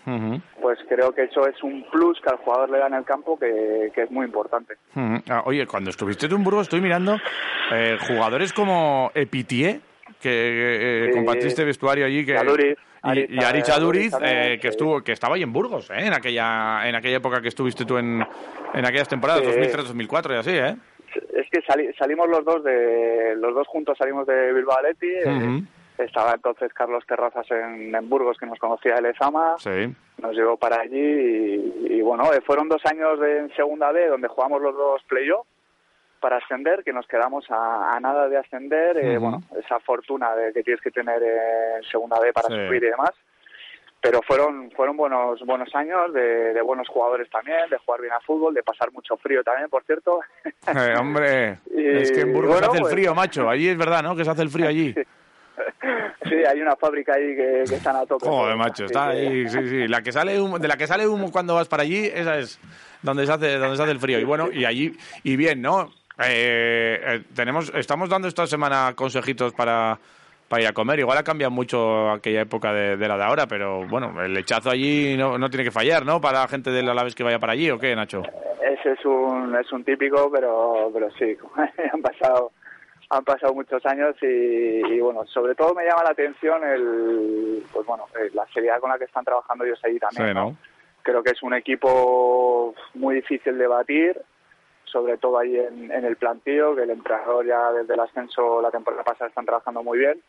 Pues 0.61 0.79
creo 0.87 1.11
que 1.13 1.23
eso 1.23 1.45
es 1.47 1.61
un 1.63 1.83
plus 1.91 2.19
que 2.21 2.29
al 2.29 2.37
jugador 2.37 2.69
le 2.69 2.77
da 2.79 2.87
en 2.87 2.93
el 2.93 3.03
campo 3.03 3.37
que, 3.37 3.91
que 3.93 4.03
es 4.03 4.11
muy 4.11 4.25
importante. 4.25 4.75
Ah, 5.29 5.43
Oye, 5.45 5.67
cuando 5.67 5.89
estuviste 5.89 6.27
en 6.27 6.43
Burgos, 6.43 6.63
estoy 6.63 6.81
mirando 6.81 7.17
eh, 7.73 7.97
jugadores 8.07 8.53
como 8.53 9.11
Epitié, 9.13 9.81
que 10.21 11.05
eh, 11.05 11.05
Sí. 11.11 11.17
compartiste 11.17 11.63
vestuario 11.65 12.05
allí, 12.05 12.25
que, 12.25 12.37
y, 13.03 13.35
y 13.35 13.43
Arich 13.43 13.69
Aduriz, 13.69 13.69
Aduriz 13.69 14.11
también, 14.11 14.37
eh, 14.53 14.59
que 14.59 14.67
estuvo, 14.69 15.01
que 15.01 15.11
estaba 15.11 15.35
ahí 15.35 15.43
en 15.43 15.51
Burgos, 15.53 15.89
eh, 15.89 16.05
en 16.05 16.13
aquella, 16.13 16.87
en 16.87 16.95
aquella 16.95 17.17
época 17.17 17.41
que 17.41 17.47
estuviste 17.47 17.85
tú 17.85 17.97
en, 17.97 18.25
en 18.73 18.85
aquellas 18.85 19.07
temporadas, 19.09 19.43
Sí. 19.43 19.49
2003-2004 19.51 20.31
y 20.33 20.37
así, 20.37 20.51
¿eh? 20.51 20.75
Es 21.33 21.49
que 21.51 21.61
sali- 21.67 21.91
salimos 21.93 22.29
los 22.29 22.45
dos 22.45 22.63
de 22.63 23.35
los 23.37 23.53
dos 23.53 23.67
juntos 23.67 23.97
salimos 23.97 24.25
de 24.27 24.53
Bilbao 24.53 24.77
Athletic, 24.77 25.09
eh, 25.25 25.29
Ujú. 25.29 25.63
estaba 26.03 26.31
entonces 26.33 26.71
Carlos 26.73 27.03
Terrazas 27.05 27.49
en, 27.51 27.93
en 27.93 28.09
Burgos 28.09 28.37
que 28.37 28.45
nos 28.45 28.57
conocía 28.59 28.95
de 28.95 29.01
Lezama, 29.01 29.55
Sí. 29.57 29.93
nos 30.21 30.33
llevó 30.35 30.55
para 30.57 30.81
allí 30.81 30.97
y, 30.97 31.93
y 31.95 32.01
bueno, 32.01 32.31
eh, 32.33 32.39
fueron 32.45 32.69
dos 32.69 32.81
años 32.85 33.19
de, 33.19 33.39
en 33.39 33.55
segunda 33.55 33.91
B 33.91 34.07
donde 34.07 34.27
jugamos 34.29 34.61
los 34.61 34.73
dos 34.75 35.01
playoff 35.09 35.45
para 36.21 36.37
ascender, 36.37 36.83
que 36.85 36.93
nos 36.93 37.05
quedamos 37.07 37.43
a, 37.49 37.95
a 37.95 37.99
nada 37.99 38.29
de 38.29 38.37
ascender, 38.37 38.97
eh, 38.97 39.17
bueno, 39.17 39.41
esa 39.59 39.79
fortuna 39.81 40.33
de 40.35 40.53
que 40.53 40.63
tienes 40.63 40.81
que 40.81 40.91
tener 40.91 41.21
eh, 41.21 41.77
en 41.77 41.83
segunda 41.83 42.17
B 42.19 42.31
para 42.31 42.47
Sí. 42.47 42.53
subir 42.55 42.83
y 42.83 42.89
demás. 42.91 43.11
Pero 43.99 44.21
fueron 44.23 44.71
fueron 44.71 44.97
buenos 44.97 45.41
buenos 45.45 45.75
años 45.75 46.11
de, 46.13 46.53
de 46.53 46.61
buenos 46.63 46.87
jugadores 46.87 47.29
también, 47.29 47.69
de 47.69 47.77
jugar 47.77 48.01
bien 48.01 48.13
a 48.13 48.19
fútbol, 48.21 48.53
de 48.53 48.63
pasar 48.63 48.91
mucho 48.91 49.15
frío 49.17 49.43
también, 49.43 49.69
por 49.69 49.83
cierto. 49.83 50.21
Eh, 50.67 50.93
hombre, 50.99 51.57
Y, 51.75 51.87
es 51.97 52.11
que 52.11 52.21
en 52.21 52.33
Burgos 52.33 52.53
bueno, 52.53 52.67
hace 52.67 52.77
el 52.77 52.81
pues- 52.83 52.93
frío, 52.93 53.13
macho. 53.13 53.49
Allí 53.49 53.67
es 53.67 53.77
verdad, 53.77 54.01
¿no? 54.03 54.15
Que 54.15 54.23
se 54.23 54.31
hace 54.31 54.41
el 54.43 54.49
frío 54.49 54.67
allí. 54.69 54.93
sí, 56.23 56.35
hay 56.47 56.61
una 56.61 56.75
fábrica 56.75 57.13
ahí 57.15 57.35
que, 57.35 57.63
que 57.67 57.75
están 57.75 57.95
a 57.95 58.05
tope. 58.05 58.27
Joder, 58.27 58.55
macho, 58.55 58.85
está 58.85 59.09
ahí, 59.09 59.47
sí, 59.49 59.67
sí. 59.69 59.87
La 59.87 60.01
que 60.01 60.11
sale 60.11 60.39
humo- 60.39 60.59
de 60.59 60.67
la 60.67 60.77
que 60.77 60.87
sale 60.87 61.07
humo 61.07 61.31
cuando 61.31 61.55
vas 61.55 61.67
para 61.67 61.83
allí, 61.83 62.05
esa 62.13 62.37
es 62.39 62.59
donde 63.03 63.25
se 63.25 63.31
hace, 63.33 63.57
donde 63.57 63.75
se 63.77 63.83
hace 63.83 63.91
el 63.91 63.99
frío. 63.99 64.19
Y 64.19 64.23
bueno, 64.23 64.49
y 64.51 64.65
allí, 64.65 64.95
y 65.23 65.35
bien, 65.35 65.61
¿no? 65.61 65.91
Eh, 66.25 67.01
eh, 67.03 67.23
tenemos, 67.35 67.71
estamos 67.75 68.09
dando 68.09 68.27
esta 68.27 68.45
semana 68.47 68.93
consejitos 68.95 69.53
para, 69.53 69.97
para 70.47 70.61
ir 70.61 70.67
a 70.67 70.73
comer. 70.73 70.99
Igual 70.99 71.17
ha 71.17 71.23
cambiado 71.23 71.51
mucho 71.51 72.11
aquella 72.11 72.41
época 72.41 72.73
de, 72.73 72.97
de 72.97 73.07
la 73.07 73.17
de 73.17 73.23
ahora, 73.23 73.47
pero 73.47 73.87
bueno, 73.87 74.21
el 74.21 74.33
lechazo 74.33 74.69
allí 74.69 75.15
no, 75.17 75.37
no 75.37 75.49
tiene 75.49 75.63
que 75.63 75.71
fallar, 75.71 76.05
¿no? 76.05 76.19
Para 76.19 76.41
la 76.41 76.47
gente 76.47 76.71
del 76.71 76.89
Alavés 76.89 77.15
que 77.15 77.23
vaya 77.23 77.39
para 77.39 77.53
allí, 77.53 77.69
¿o 77.71 77.79
qué, 77.79 77.95
Nacho? 77.95 78.21
Ese 78.61 78.91
es 78.91 79.05
un, 79.05 79.55
es 79.55 79.71
un 79.71 79.83
típico, 79.83 80.29
pero, 80.31 80.89
pero 80.93 81.09
sí, 81.11 81.37
han 81.93 82.01
pasado 82.01 82.51
han 83.11 83.25
pasado 83.25 83.53
muchos 83.53 83.85
años 83.85 84.15
y, 84.21 84.25
y, 84.25 84.99
bueno, 85.01 85.25
sobre 85.25 85.53
todo 85.53 85.73
me 85.73 85.83
llama 85.83 86.03
la 86.03 86.11
atención 86.11 86.63
el, 86.63 87.61
pues 87.73 87.85
bueno, 87.85 88.05
eh, 88.17 88.29
la 88.33 88.45
seriedad 88.53 88.79
con 88.79 88.89
la 88.89 88.97
que 88.97 89.03
están 89.03 89.25
trabajando 89.25 89.65
ellos 89.65 89.81
ahí 89.83 89.99
también. 89.99 90.29
Sí, 90.29 90.33
¿no? 90.33 90.55
Creo 91.03 91.21
que 91.21 91.31
es 91.31 91.43
un 91.43 91.53
equipo 91.53 92.73
muy 92.93 93.15
difícil 93.15 93.57
de 93.57 93.67
batir, 93.67 94.21
sobre 94.91 95.17
todo 95.17 95.39
ahí 95.39 95.55
en, 95.57 95.91
en 95.91 96.05
el 96.05 96.15
plantío, 96.17 96.75
que 96.75 96.83
el 96.83 96.89
entrenador 96.89 97.45
ya 97.45 97.71
desde 97.71 97.93
el 97.93 97.99
ascenso 98.01 98.61
la 98.61 98.71
temporada 98.71 99.03
pasada 99.03 99.29
están 99.29 99.45
trabajando 99.45 99.81
muy 99.83 99.97
bien. 99.99 100.21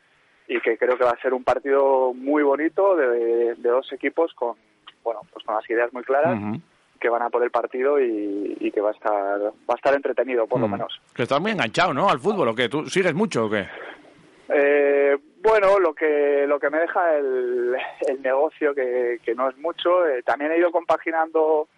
y 0.49 0.61
que 0.61 0.76
creo 0.76 0.97
que 0.97 1.04
va 1.04 1.11
a 1.12 1.21
ser 1.23 1.33
un 1.35 1.45
partido 1.45 2.12
muy 2.14 2.42
bonito 2.42 2.97
de, 2.97 3.54
de 3.54 3.69
dos 3.69 3.92
equipos 3.92 4.33
con 4.35 4.54
bueno 5.04 5.21
pues 5.33 5.45
con 5.45 5.54
las 5.54 5.69
ideas 5.71 5.92
muy 5.92 6.02
claras 6.02 6.38
que 7.00 7.09
van 7.09 7.23
a 7.23 7.31
por 7.31 7.42
el 7.42 7.50
partido 7.50 8.00
y, 8.00 8.57
y 8.61 8.71
que 8.71 8.81
va 8.81 8.90
a 8.90 8.92
estar 8.92 9.40
va 9.40 9.75
a 9.75 9.75
estar 9.75 9.95
entretenido 9.95 10.47
por 10.47 10.61
lo 10.61 10.69
menos 10.69 11.00
Que 11.14 11.23
estás 11.25 11.40
muy 11.40 11.50
enganchado, 11.52 11.92
¿no? 11.95 12.09
Al 12.09 12.19
fútbol, 12.21 12.49
¿o 12.49 12.54
qué? 12.54 12.69
¿Tú 12.69 12.87
sigues 12.87 13.14
mucho 13.14 13.47
o 13.47 13.50
qué? 13.50 13.66
Eh, 14.49 15.16
bueno, 15.42 15.78
lo 15.78 15.95
que 15.95 16.45
lo 16.47 16.59
que 16.61 16.71
me 16.71 16.78
deja 16.78 17.16
el, 17.16 17.75
el 18.09 18.23
negocio, 18.23 18.75
que, 18.75 19.19
que 19.25 19.35
no 19.35 19.49
es 19.49 19.57
mucho, 19.59 20.07
eh, 20.07 20.23
también 20.23 20.52
he 20.52 20.59
ido 20.59 20.71
compaginando 20.71 21.69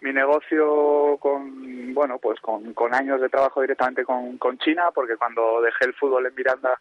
mi 0.00 0.12
negocio 0.12 1.16
con 1.18 1.94
bueno 1.94 2.18
pues 2.18 2.38
con, 2.40 2.74
con 2.74 2.94
años 2.94 3.20
de 3.20 3.28
trabajo 3.28 3.60
directamente 3.62 4.04
con, 4.04 4.36
con 4.38 4.58
China, 4.58 4.90
porque 4.94 5.16
cuando 5.16 5.60
dejé 5.62 5.86
el 5.86 5.94
fútbol 5.94 6.26
en 6.26 6.34
Miranda 6.34 6.78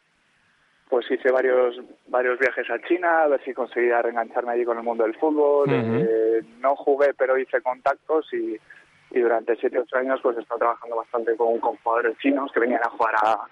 pues 0.89 1.09
hice 1.09 1.31
varios 1.31 1.81
varios 2.07 2.37
viajes 2.37 2.69
a 2.69 2.79
China 2.87 3.23
a 3.23 3.27
ver 3.27 3.43
si 3.43 3.53
conseguía 3.53 4.01
reengancharme 4.01 4.51
allí 4.51 4.65
con 4.65 4.77
el 4.77 4.83
mundo 4.83 5.03
del 5.03 5.15
fútbol. 5.15 5.67
Eh, 5.71 6.41
no 6.59 6.75
jugué, 6.75 7.13
pero 7.13 7.37
hice 7.37 7.61
contactos 7.61 8.31
y, 8.33 8.59
y 9.11 9.19
durante 9.19 9.55
siete 9.55 9.79
ocho 9.79 9.97
años 9.97 10.19
pues 10.21 10.37
he 10.37 10.41
estado 10.41 10.59
trabajando 10.59 10.97
bastante 10.97 11.35
con, 11.35 11.59
con 11.59 11.77
jugadores 11.77 12.17
chinos 12.19 12.51
que 12.51 12.59
venían 12.59 12.83
a 12.83 12.89
jugar 12.89 13.15
a, 13.23 13.47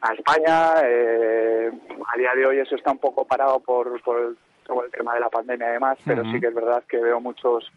a 0.00 0.14
España. 0.14 0.74
Eh, 0.84 1.70
a 2.14 2.18
día 2.18 2.32
de 2.34 2.46
hoy 2.46 2.58
eso 2.60 2.76
está 2.76 2.92
un 2.92 2.98
poco 2.98 3.26
parado 3.26 3.60
por, 3.60 4.00
por 4.02 4.20
el, 4.20 4.38
todo 4.64 4.84
el 4.84 4.90
tema 4.90 5.14
de 5.14 5.20
la 5.20 5.28
pandemia 5.28 5.68
y 5.68 5.72
demás, 5.72 5.98
pero 6.06 6.22
sí 6.32 6.40
que 6.40 6.46
es 6.46 6.54
verdad 6.54 6.82
que 6.88 6.98
veo 6.98 7.20
muchos 7.20 7.70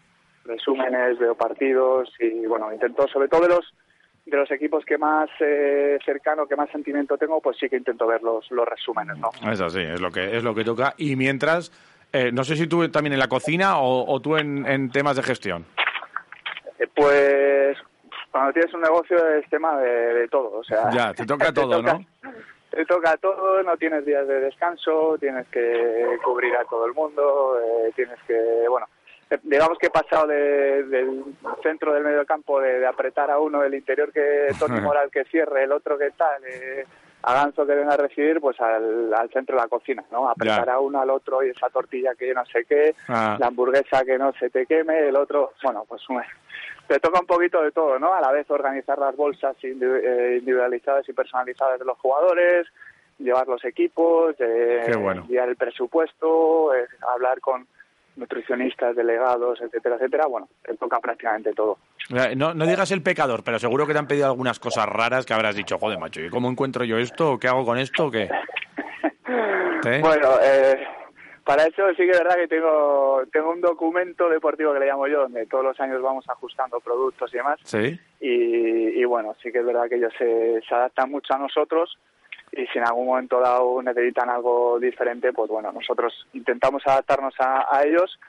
resúmenes, 0.48 1.20
veo 1.20 1.36
partidos 1.36 2.10
y 2.20 2.46
bueno, 2.46 2.72
intento 2.74 3.08
sobre 3.08 3.27
todo 3.27 3.42
de 3.42 3.50
los 3.50 3.74
de 4.25 4.36
los 4.36 4.51
equipos 4.51 4.84
que 4.84 4.98
más 4.98 5.30
eh, 5.39 5.98
cercano, 6.04 6.48
que 6.48 6.56
más 6.58 6.70
sentimiento 6.70 7.18
tengo, 7.18 7.39
pues 7.39 7.56
sí 7.58 7.70
que 7.70 7.77
intento 7.77 8.06
ver 8.06 8.22
los, 8.22 8.50
los 8.51 8.68
resúmenes, 8.68 9.18
¿no? 9.18 9.30
Es 9.50 9.62
así, 9.62 9.80
es 9.80 10.01
lo 10.01 10.12
que, 10.12 10.36
es 10.36 10.44
lo 10.44 10.54
que 10.54 10.66
toca. 10.66 10.94
Y 10.98 11.16
mientras, 11.16 11.72
eh, 12.12 12.30
no 12.34 12.44
sé 12.44 12.58
si 12.58 12.68
tú 12.68 12.89
también 12.89 13.13
en 13.13 13.20
la 13.20 13.30
cocina 13.30 13.77
o, 13.80 14.06
o 14.06 14.20
tú 14.20 14.36
en, 14.36 14.66
en 14.66 14.92
temas 14.92 15.16
de 15.16 15.24
gestión. 15.24 15.66
Eh, 16.77 16.88
Pues 16.94 17.77
cuando 18.30 18.51
tienes 18.51 18.74
un 18.74 18.82
negocio 18.82 19.18
es 19.36 19.50
tema 19.50 19.77
de, 19.80 20.13
de 20.13 20.27
todo, 20.27 20.58
o 20.60 20.63
sea, 20.66 20.89
Ya, 20.92 21.13
te 21.13 21.25
toca 21.25 21.54
todo, 21.54 21.82
¿no? 21.82 22.06
Te 22.70 22.86
toca 22.86 23.16
todo, 23.18 23.63
no 23.63 23.77
tienes 23.77 24.06
días 24.06 24.27
de 24.27 24.42
descanso, 24.42 25.16
tienes 25.22 25.48
que 25.48 26.18
cubrir 26.22 26.54
a 26.58 26.66
todo 26.66 26.86
el 26.86 26.94
mundo, 26.94 27.58
eh, 27.63 27.94
tienes 27.96 28.20
que, 28.27 28.66
bueno, 28.70 28.88
digamos 29.43 29.77
que 29.77 29.88
he 29.88 29.91
pasado 29.91 30.27
de- 30.27 30.84
del 30.84 31.24
centro 31.63 31.93
del 31.93 32.03
medio 32.03 32.25
campo 32.25 32.60
de, 32.62 32.79
de 32.79 32.88
apretar 32.88 33.29
a 33.31 33.39
uno, 33.39 33.63
el 33.63 33.74
interior 33.74 34.12
que 34.12 34.48
Tony 34.60 34.79
Moral 34.81 35.10
que 35.12 35.25
cierre, 35.25 35.63
el 35.63 35.72
otro 35.72 35.98
que 35.98 36.12
tal, 36.12 36.41
eh, 36.46 36.86
a 37.24 37.34
Ganso 37.34 37.65
que 37.65 37.74
venga 37.75 37.93
a 37.96 37.98
recibir, 37.98 38.39
pues 38.39 38.60
al, 38.62 39.13
al 39.13 39.29
centro 39.31 39.55
de 39.55 39.62
la 39.63 39.67
cocina, 39.67 40.03
¿no? 40.12 40.29
Apretar 40.29 40.65
Ya. 40.67 40.74
a 40.74 40.79
uno, 40.79 41.01
al 41.01 41.10
otro 41.10 41.43
y 41.43 41.50
esa 41.50 41.69
tortilla 41.69 42.15
que 42.15 42.27
yo 42.27 42.34
no 42.34 42.46
sé 42.46 42.63
qué, 42.65 42.96
Ah. 43.10 43.36
la 43.39 43.48
hamburguesa 43.48 44.05
que 44.05 44.17
no 44.17 44.31
se 44.34 44.50
te 44.50 44.65
queme, 44.65 45.07
el 45.10 45.15
otro, 45.17 45.51
bueno, 45.63 45.84
pues 45.89 46.01
te 46.88 47.00
toca 47.00 47.19
un 47.19 47.25
poquito 47.27 47.62
de 47.62 47.72
todo, 47.72 48.00
¿no? 48.00 48.13
A 48.13 48.22
la 48.22 48.31
vez 48.31 48.50
organizar 48.50 48.98
las 48.98 49.15
bolsas 49.15 49.57
eh, 49.63 50.36
individualizadas 50.39 51.10
y 51.10 51.13
personalizadas 51.13 51.79
de 51.79 51.86
los 51.86 51.98
jugadores, 51.98 52.65
llevar 53.19 53.48
los 53.48 53.65
equipos, 53.65 54.36
eh, 54.39 54.93
bueno. 54.98 55.22
enviar 55.24 55.50
el 55.50 55.57
presupuesto, 55.57 56.74
eh, 56.75 56.88
hablar 57.13 57.41
con 57.41 57.67
nutricionistas, 58.18 58.96
delegados, 58.96 59.62
etcétera, 59.62 59.96
etcétera. 59.96 60.26
Bueno, 60.28 60.48
te 60.64 60.76
toca 60.76 61.00
prácticamente 61.00 61.54
todo. 61.54 61.78
Eh, 62.10 62.36
No, 62.36 62.54
no 62.54 62.66
digas 62.66 62.92
el 62.92 63.02
pecador, 63.02 63.44
pero 63.44 63.60
seguro 63.60 63.86
que 63.88 63.94
te 63.94 64.00
han 64.00 64.08
pedido 64.08 64.26
algunas 64.28 64.60
cosas 64.60 64.88
raras 64.88 65.26
que 65.26 65.34
habrás 65.34 65.56
dicho, 65.56 65.78
joder, 65.78 66.00
macho, 66.00 66.22
¿y 66.22 66.30
cómo 66.30 66.50
encuentro 66.50 66.84
yo 66.84 66.98
esto? 66.98 67.34
¿O 67.34 67.40
¿Qué 67.40 67.48
hago 67.48 67.66
con 67.66 67.78
esto? 67.78 68.06
¿O 68.08 68.12
qué? 68.12 68.24
¿Eh? 69.86 70.00
Bueno, 70.02 70.30
eh, 70.44 70.76
para 71.44 71.64
eso 71.64 71.88
sí 71.92 71.98
que 72.04 72.12
es 72.12 72.20
verdad 72.20 72.36
que 72.36 72.48
tengo, 72.48 73.22
tengo 73.32 73.52
un 73.52 73.62
documento 73.62 74.28
deportivo 74.30 74.74
que 74.74 74.80
le 74.80 74.88
llamo 74.88 75.08
yo, 75.08 75.22
donde 75.22 75.46
todos 75.46 75.64
los 75.64 75.80
años 75.80 76.02
vamos 76.02 76.26
ajustando 76.28 76.80
productos 76.80 77.34
y 77.34 77.38
demás. 77.38 77.60
¿Sí? 77.64 78.00
y, 78.20 79.00
y 79.00 79.06
bueno, 79.06 79.36
sí 79.42 79.52
que 79.52 79.60
es 79.60 79.66
verdad 79.66 79.88
que 79.88 79.96
ellos 79.96 80.14
se, 80.18 80.60
se 80.68 80.76
adaptan 80.76 81.12
mucho 81.12 81.34
a 81.34 81.38
nosotros 81.38 81.98
y 82.51 82.66
si 82.68 82.77
en 82.80 82.86
algún 82.88 83.08
momento 83.08 83.39
dado 83.39 83.82
necesitan 83.82 84.30
algo 84.30 84.80
diferente, 84.80 85.34
pues 85.34 85.50
bueno, 85.50 85.72
nosotros 85.72 86.27
intentamos 86.34 86.82
adaptarnos 86.86 87.34
a, 87.39 87.68
a 87.75 87.84
ellos, 87.84 88.20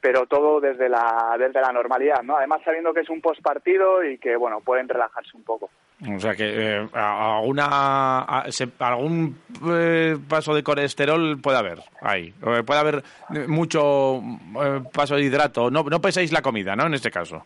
pero 0.00 0.26
todo 0.26 0.60
desde 0.60 0.88
la, 0.88 1.36
desde 1.38 1.60
la 1.60 1.72
normalidad, 1.72 2.22
¿no? 2.22 2.36
Además 2.36 2.62
sabiendo 2.64 2.92
que 2.94 3.00
es 3.00 3.10
un 3.10 3.20
postpartido 3.20 4.02
y 4.02 4.16
que, 4.18 4.34
bueno, 4.36 4.60
pueden 4.60 4.88
relajarse 4.88 5.36
un 5.36 5.44
poco. 5.44 5.68
O 6.16 6.18
sea 6.18 6.34
que 6.34 6.44
eh, 6.78 6.88
alguna, 6.94 8.42
algún 8.78 9.38
eh, 9.70 10.16
paso 10.26 10.54
de 10.54 10.62
colesterol 10.62 11.38
puede 11.42 11.58
haber 11.58 11.80
ahí. 12.00 12.32
Puede 12.64 12.80
haber 12.80 13.02
eh, 13.34 13.46
mucho 13.46 14.22
eh, 14.62 14.80
paso 14.94 15.16
de 15.16 15.22
hidrato. 15.22 15.70
No, 15.70 15.82
no 15.82 16.00
pesáis 16.00 16.32
la 16.32 16.40
comida, 16.40 16.74
¿no? 16.74 16.86
En 16.86 16.94
este 16.94 17.10
caso. 17.10 17.44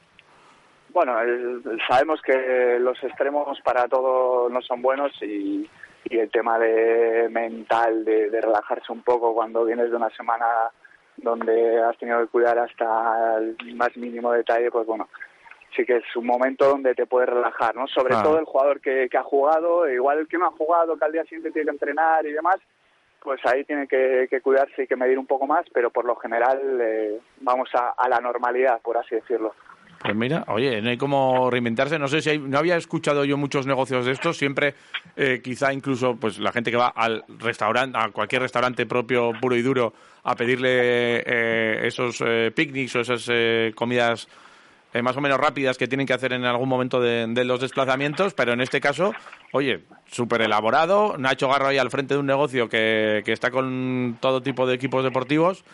Bueno, 0.90 1.18
el- 1.20 1.60
sabemos 1.88 2.20
que 2.22 2.76
los 2.78 3.02
extremos 3.02 3.60
para 3.62 3.88
todo 3.88 4.48
no 4.48 4.62
son 4.62 4.80
buenos 4.80 5.10
y, 5.22 5.68
y 6.04 6.18
el 6.18 6.30
tema 6.30 6.58
de 6.58 7.28
mental, 7.30 8.04
de, 8.04 8.30
de 8.30 8.40
relajarse 8.40 8.92
un 8.92 9.02
poco 9.02 9.34
cuando 9.34 9.64
vienes 9.64 9.90
de 9.90 9.96
una 9.96 10.10
semana 10.10 10.46
donde 11.16 11.82
has 11.82 11.96
tenido 11.98 12.20
que 12.20 12.26
cuidar 12.28 12.58
hasta 12.58 13.36
el 13.38 13.56
más 13.76 13.96
mínimo 13.96 14.32
detalle, 14.32 14.70
pues 14.70 14.86
bueno, 14.86 15.08
sí 15.74 15.84
que 15.84 15.96
es 15.96 16.16
un 16.16 16.26
momento 16.26 16.68
donde 16.68 16.94
te 16.94 17.06
puedes 17.06 17.28
relajar, 17.28 17.74
¿no? 17.74 17.86
Sobre 17.86 18.14
Ah. 18.14 18.22
todo 18.22 18.38
el 18.38 18.44
jugador 18.44 18.80
que, 18.80 19.08
que 19.08 19.16
ha 19.18 19.22
jugado, 19.22 19.88
igual 19.88 20.18
el 20.18 20.28
que 20.28 20.38
no 20.38 20.46
ha 20.46 20.50
jugado, 20.50 20.96
que 20.96 21.04
al 21.04 21.12
día 21.12 21.22
siguiente 21.24 21.50
tiene 21.52 21.66
que 21.66 21.72
entrenar 21.72 22.26
y 22.26 22.32
demás, 22.32 22.56
pues 23.20 23.40
ahí 23.46 23.64
tiene 23.64 23.86
que, 23.88 24.26
que 24.28 24.40
cuidarse 24.42 24.82
y 24.82 24.86
que 24.86 24.96
medir 24.96 25.18
un 25.18 25.26
poco 25.26 25.46
más, 25.46 25.64
pero 25.72 25.90
por 25.90 26.04
lo 26.04 26.14
general 26.16 26.60
eh, 26.80 27.18
vamos 27.40 27.70
a, 27.74 27.94
a 27.96 28.08
la 28.08 28.18
normalidad, 28.20 28.80
por 28.82 28.98
así 28.98 29.14
decirlo. 29.14 29.54
Pues 30.04 30.14
mira, 30.16 30.44
oye, 30.48 30.82
no 30.82 30.90
hay 30.90 30.98
como 30.98 31.50
reinventarse. 31.50 31.98
No 31.98 32.08
sé 32.08 32.20
si 32.20 32.28
hay- 32.28 32.38
no 32.38 32.58
había 32.58 32.76
escuchado 32.76 33.24
yo 33.24 33.38
muchos 33.38 33.66
negocios 33.66 34.04
de 34.04 34.12
estos. 34.12 34.36
Siempre, 34.36 34.74
eh, 35.16 35.40
quizá 35.42 35.72
incluso, 35.72 36.16
pues 36.16 36.38
la 36.38 36.52
gente 36.52 36.70
que 36.70 36.76
va 36.76 36.88
al 36.88 37.24
restaurante, 37.38 37.96
a 37.98 38.10
cualquier 38.10 38.42
restaurante 38.42 38.84
propio, 38.84 39.32
puro 39.40 39.56
y 39.56 39.62
duro, 39.62 39.94
a 40.24 40.36
pedirle 40.36 41.22
eh, 41.24 41.86
esos 41.86 42.20
eh, 42.20 42.52
picnics 42.54 42.94
o 42.96 43.00
esas 43.00 43.26
eh, 43.32 43.72
comidas 43.74 44.28
eh, 44.92 45.00
más 45.00 45.16
o 45.16 45.22
menos 45.22 45.40
rápidas 45.40 45.78
que 45.78 45.88
tienen 45.88 46.06
que 46.06 46.12
hacer 46.12 46.34
en 46.34 46.44
algún 46.44 46.68
momento 46.68 47.00
de, 47.00 47.26
de 47.26 47.44
los 47.46 47.60
desplazamientos, 47.60 48.34
pero 48.34 48.52
en 48.52 48.60
este 48.60 48.80
caso, 48.82 49.12
oye, 49.52 49.84
súper 50.06 50.42
elaborado. 50.42 51.16
Nacho 51.16 51.48
Garro 51.48 51.68
ahí 51.68 51.78
al 51.78 51.90
frente 51.90 52.12
de 52.12 52.20
un 52.20 52.26
negocio 52.26 52.68
que, 52.68 53.22
que 53.24 53.32
está 53.32 53.50
con 53.50 54.18
todo 54.20 54.42
tipo 54.42 54.66
de 54.66 54.74
equipos 54.74 55.02
deportivos 55.02 55.64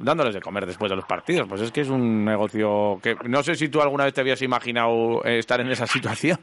dándoles 0.00 0.34
de 0.34 0.40
comer 0.40 0.66
después 0.66 0.90
de 0.90 0.96
los 0.96 1.04
partidos. 1.04 1.48
Pues 1.48 1.60
es 1.62 1.70
que 1.72 1.82
es 1.82 1.88
un 1.88 2.24
negocio 2.24 2.98
que 3.02 3.16
no 3.28 3.42
sé 3.42 3.54
si 3.54 3.68
tú 3.68 3.80
alguna 3.80 4.04
vez 4.04 4.14
te 4.14 4.20
habías 4.20 4.42
imaginado 4.42 5.24
eh, 5.24 5.38
estar 5.38 5.60
en 5.60 5.68
esa 5.70 5.86
situación. 5.86 6.38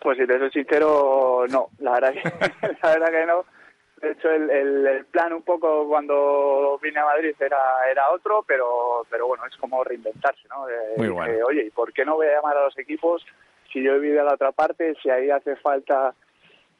Pues 0.00 0.16
si 0.18 0.26
te 0.26 0.38
soy 0.38 0.50
sincero, 0.50 1.44
no, 1.50 1.68
la 1.80 1.92
verdad 1.92 2.12
que, 2.12 2.22
la 2.82 2.90
verdad 2.90 3.08
que 3.10 3.26
no. 3.26 3.44
De 4.00 4.12
hecho, 4.12 4.30
el, 4.30 4.48
el, 4.48 4.86
el 4.86 5.04
plan 5.06 5.32
un 5.32 5.42
poco 5.42 5.88
cuando 5.88 6.78
vine 6.80 7.00
a 7.00 7.04
Madrid 7.04 7.34
era, 7.40 7.58
era 7.90 8.08
otro, 8.10 8.44
pero, 8.46 9.04
pero 9.10 9.26
bueno, 9.26 9.44
es 9.50 9.56
como 9.56 9.82
reinventarse, 9.82 10.46
¿no? 10.48 10.66
De- 10.66 10.96
Muy 10.98 11.08
bueno. 11.08 11.32
de, 11.32 11.42
Oye, 11.42 11.64
¿y 11.66 11.70
por 11.70 11.92
qué 11.92 12.04
no 12.04 12.14
voy 12.14 12.28
a 12.28 12.34
llamar 12.36 12.56
a 12.58 12.64
los 12.66 12.78
equipos 12.78 13.26
si 13.72 13.82
yo 13.82 13.94
he 13.94 13.98
vivido 13.98 14.20
a 14.22 14.24
la 14.26 14.34
otra 14.34 14.52
parte, 14.52 14.94
si 15.02 15.10
ahí 15.10 15.30
hace 15.30 15.56
falta 15.56 16.14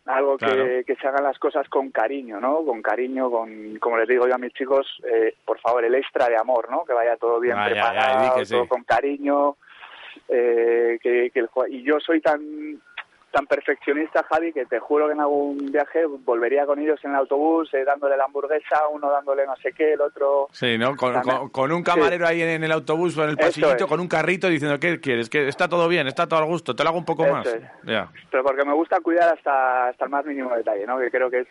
algo 0.09 0.39
que, 0.39 0.47
Claro. 0.47 0.65
que 0.87 0.97
se 0.97 1.07
hagan 1.07 1.25
las 1.25 1.39
cosas 1.39 1.69
con 1.69 1.91
cariño, 1.91 2.41
¿no? 2.41 2.65
Con 2.65 2.83
cariño, 2.83 3.31
con, 3.31 3.79
como 3.79 3.99
les 3.99 4.09
digo 4.09 4.27
yo 4.27 4.35
a 4.35 4.39
mis 4.39 4.53
chicos, 4.55 4.87
eh, 5.05 5.35
por 5.45 5.61
favor, 5.61 5.85
el 5.85 5.95
extra 5.95 6.29
de 6.29 6.37
amor, 6.37 6.71
¿no? 6.71 6.85
Que 6.85 6.95
vaya 6.95 7.17
todo 7.17 7.39
bien 7.39 7.57
preparado, 7.65 8.45
sí. 8.45 8.55
todo 8.55 8.67
con 8.67 8.85
cariño, 8.85 9.57
eh, 10.29 10.99
que, 11.03 11.31
que 11.31 11.41
el 11.41 11.49
y 11.69 11.83
yo 11.83 12.01
soy 12.01 12.21
tan 12.21 12.81
tan 13.39 13.47
perfeccionista 13.47 14.25
Javi 14.25 14.53
que 14.53 14.67
te 14.67 14.81
juro 14.81 15.07
que 15.07 15.13
en 15.13 15.21
algún 15.21 15.71
viaje 15.71 16.05
volvería 16.07 16.67
con 16.67 16.79
ellos 16.81 16.99
en 17.05 17.11
el 17.11 17.17
autobús 17.19 17.73
eh, 17.73 17.85
dándole 17.85 18.17
la 18.17 18.25
hamburguesa 18.25 18.89
uno 18.93 19.11
dándole 19.11 19.47
no 19.47 19.55
sé 19.57 19.73
qué 19.73 19.93
el 19.93 20.01
otro 20.01 20.49
Sí, 20.51 20.77
¿no? 20.77 20.97
Con, 20.97 21.13
También. 21.13 21.39
con- 21.39 21.49
con 21.51 21.73
un 21.73 21.83
camarero 21.85 22.27
ahí 22.27 22.43
en, 22.43 22.65
el 22.65 22.73
autobús 22.73 23.17
o 23.17 23.23
en 23.23 23.31
el 23.31 23.37
pasillito, 23.37 23.85
es. 23.85 23.87
con 23.87 24.01
un 24.01 24.09
carrito 24.09 24.49
diciendo, 24.49 24.79
¿qué 24.81 24.99
quieres? 25.01 25.31
que 25.31 25.47
¿Está 25.47 25.69
todo 25.69 25.87
bien? 25.87 26.09
¿Está 26.09 26.27
todo 26.27 26.41
al 26.41 26.47
gusto? 26.47 26.75
¿Te 26.75 26.83
lo 26.83 26.89
hago 26.91 26.99
un 26.99 27.05
poco 27.05 27.25
Eso 27.25 27.33
más? 27.35 27.47
es. 27.47 27.63
Pero 28.31 28.43
porque 28.43 28.65
me 28.65 28.75
gusta 28.75 28.99
cuidar 29.01 29.33
hasta 29.35 29.89
hasta 29.89 30.05
el 30.05 30.11
más 30.11 30.25
mínimo 30.27 30.55
detalle 30.57 30.85
no 30.87 30.99
que 30.99 31.11
creo 31.11 31.31
que 31.31 31.41
es 31.41 31.49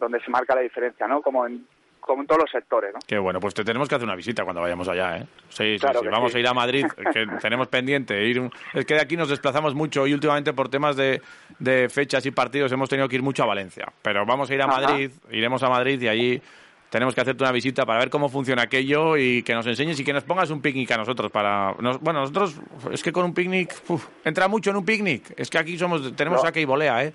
donde 0.00 0.20
se 0.20 0.30
marca 0.30 0.54
la 0.54 0.62
diferencia 0.62 1.06
no 1.06 1.20
como 1.20 1.46
en 1.46 1.66
como 2.06 2.22
en 2.22 2.26
todos 2.26 2.42
los 2.42 2.50
sectores 2.50 2.92
no 2.94 3.00
Qué 3.06 3.18
bueno, 3.18 3.40
pues 3.40 3.52
te 3.52 3.64
tenemos 3.64 3.88
que 3.88 3.96
hacer 3.96 4.06
una 4.06 4.14
visita 4.16 4.44
cuando 4.44 4.62
vayamos 4.62 4.88
allá, 4.88 5.18
¿eh? 5.18 5.26
Sí, 5.48 5.74
sí, 5.74 5.78
Claro 5.80 5.98
sí. 6.00 6.04
que 6.06 6.10
Vamos 6.10 6.32
sí. 6.32 6.38
a 6.38 6.40
ir 6.40 6.46
a 6.48 6.54
Madrid, 6.54 6.86
que 7.12 7.26
tenemos 7.42 7.68
pendiente. 7.68 8.24
Ir 8.26 8.40
un- 8.40 8.50
Es 8.72 8.84
que 8.86 8.94
de 8.94 9.00
aquí 9.00 9.16
nos 9.16 9.28
desplazamos 9.28 9.74
mucho 9.74 10.06
y 10.06 10.14
últimamente 10.14 10.52
por 10.52 10.68
temas 10.68 10.96
de, 10.96 11.20
de 11.58 11.88
fechas 11.88 12.24
y 12.26 12.30
partidos 12.30 12.70
hemos 12.72 12.88
tenido 12.88 13.08
que 13.08 13.16
ir 13.16 13.22
mucho 13.22 13.42
a 13.42 13.46
Valencia. 13.46 13.86
Pero 14.02 14.24
vamos 14.24 14.48
a 14.50 14.54
ir 14.54 14.62
a 14.62 14.66
Ajá. 14.66 14.80
Madrid, 14.80 15.10
iremos 15.30 15.62
a 15.62 15.68
Madrid 15.68 16.00
y 16.00 16.08
allí 16.08 16.42
tenemos 16.88 17.14
que 17.14 17.20
hacerte 17.20 17.42
una 17.42 17.52
visita 17.52 17.84
para 17.84 17.98
ver 17.98 18.10
cómo 18.10 18.28
funciona 18.28 18.62
aquello 18.62 19.16
y 19.16 19.42
que 19.42 19.52
nos 19.54 19.66
enseñes 19.66 19.98
y 19.98 20.04
que 20.04 20.12
nos 20.12 20.22
pongas 20.22 20.48
un 20.50 20.62
picnic 20.62 20.90
a 20.92 20.96
nosotros 20.96 21.30
para... 21.32 21.74
nos- 21.80 22.00
bueno, 22.00 22.20
nosotros, 22.20 22.56
es 22.92 23.02
que 23.02 23.10
con 23.12 23.24
un 23.24 23.34
picnic, 23.34 23.74
uf, 23.88 24.06
entra 24.24 24.46
mucho 24.48 24.70
en 24.70 24.76
un 24.76 24.84
picnic. 24.84 25.34
Es 25.36 25.50
que 25.50 25.58
aquí 25.58 25.76
somos 25.76 26.14
tenemos 26.14 26.38
No. 26.40 26.46
saque 26.46 26.60
y 26.60 26.64
volea, 26.64 27.04
¿eh? 27.04 27.12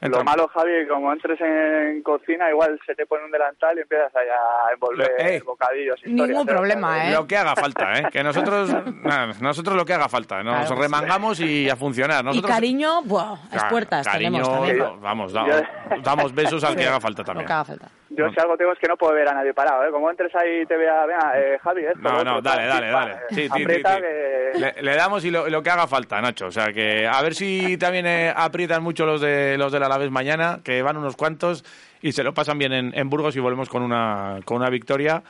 Entra- 0.00 0.18
Lo 0.20 0.24
malo, 0.24 0.48
Javi, 0.54 0.86
como 0.88 1.12
entres 1.12 1.40
en 1.40 2.02
cocina, 2.02 2.48
igual 2.50 2.78
se 2.86 2.94
te 2.94 3.04
pone 3.04 3.24
un 3.24 3.32
delantal 3.32 3.76
y 3.78 3.80
empiezas 3.80 4.14
ahí 4.14 4.28
a 4.28 4.72
envolver 4.72 5.42
bocadillos. 5.44 6.00
Ningún 6.04 6.30
historias, 6.30 6.42
¿eh? 6.42 6.46
problema, 6.56 7.08
¿eh? 7.08 7.12
Lo 7.14 7.26
que 7.26 7.36
haga 7.36 7.56
falta, 7.56 7.92
¿eh? 7.98 8.04
Que 8.12 8.22
nosotros, 8.22 8.70
nada, 9.02 9.32
nosotros 9.40 9.76
lo 9.76 9.84
que 9.84 9.94
haga 9.94 10.08
falta. 10.08 10.40
Nos 10.44 10.66
Claro. 10.66 10.82
remangamos 10.82 11.40
y 11.40 11.68
a 11.68 11.74
funcionar. 11.74 12.22
Y 12.22 12.26
Nosotros, 12.26 12.52
cariño, 12.54 13.02
buah, 13.02 13.36
Ca- 13.52 13.68
puertas 13.68 14.06
cariño, 14.06 14.30
tenemos 14.42 14.48
también. 14.52 14.78
no, 14.78 15.00
vamos, 15.00 15.32
da- 15.32 15.46
Yo- 15.46 16.02
damos 16.02 16.32
besos 16.34 16.62
al 16.62 16.76
que 16.76 16.86
haga 16.86 17.00
falta 17.00 17.22
Lo 17.22 17.26
también. 17.26 17.46
que 17.46 17.52
haga 17.52 17.64
falta. 17.64 17.88
Yo 18.10 18.28
si 18.30 18.40
algo 18.40 18.56
tengo 18.56 18.72
es 18.72 18.78
que 18.78 18.88
no 18.88 18.96
puedo 18.96 19.12
ver 19.14 19.28
a 19.28 19.34
nadie 19.34 19.52
parado, 19.52 19.84
¿eh? 19.84 19.90
Como 19.90 20.10
entres 20.10 20.34
ahí 20.34 20.62
y 20.62 20.66
te 20.66 20.76
vea, 20.76 21.04
venga, 21.06 21.32
eh, 21.38 21.58
Javi, 21.62 21.84
esto, 21.84 21.98
No, 22.00 22.10
lo 22.18 22.24
no, 22.24 22.30
otro, 22.38 22.50
dale, 22.50 22.68
tal, 22.68 22.68
dale, 22.68 22.86
chispa, 22.86 23.00
dale. 23.00 23.12
eh, 23.12 23.18
Sí, 23.28 23.34
sí, 23.34 23.48
sí, 23.54 23.62
aprieta 23.62 23.94
sí. 23.96 24.00
que... 24.00 24.52
Le, 24.58 24.74
le 24.82 24.96
damos 24.96 25.24
y 25.24 25.30
lo, 25.30 25.48
lo 25.48 25.62
que 25.62 25.70
haga 25.70 25.86
falta, 25.86 26.20
Nacho. 26.20 26.46
O 26.46 26.50
sea, 26.50 26.72
que 26.72 27.06
a 27.06 27.20
ver 27.22 27.34
si 27.34 27.76
también 27.76 28.06
eh, 28.06 28.32
aprietan 28.34 28.82
mucho 28.82 29.04
los 29.04 29.20
de 29.20 29.56
los 29.58 29.70
del 29.88 29.92
Alavés 29.92 30.10
mañana, 30.10 30.60
que 30.62 30.82
van 30.82 30.96
unos 30.96 31.16
cuantos 31.16 31.64
y 32.00 32.12
se 32.12 32.22
lo 32.22 32.32
pasan 32.32 32.58
bien 32.58 32.72
en, 32.72 32.96
en 32.96 33.10
Burgos 33.10 33.34
y 33.36 33.40
volvemos 33.40 33.68
con 33.68 33.82
una 33.82 34.38
con 34.44 34.58
una 34.58 34.70
victoria. 34.70 35.22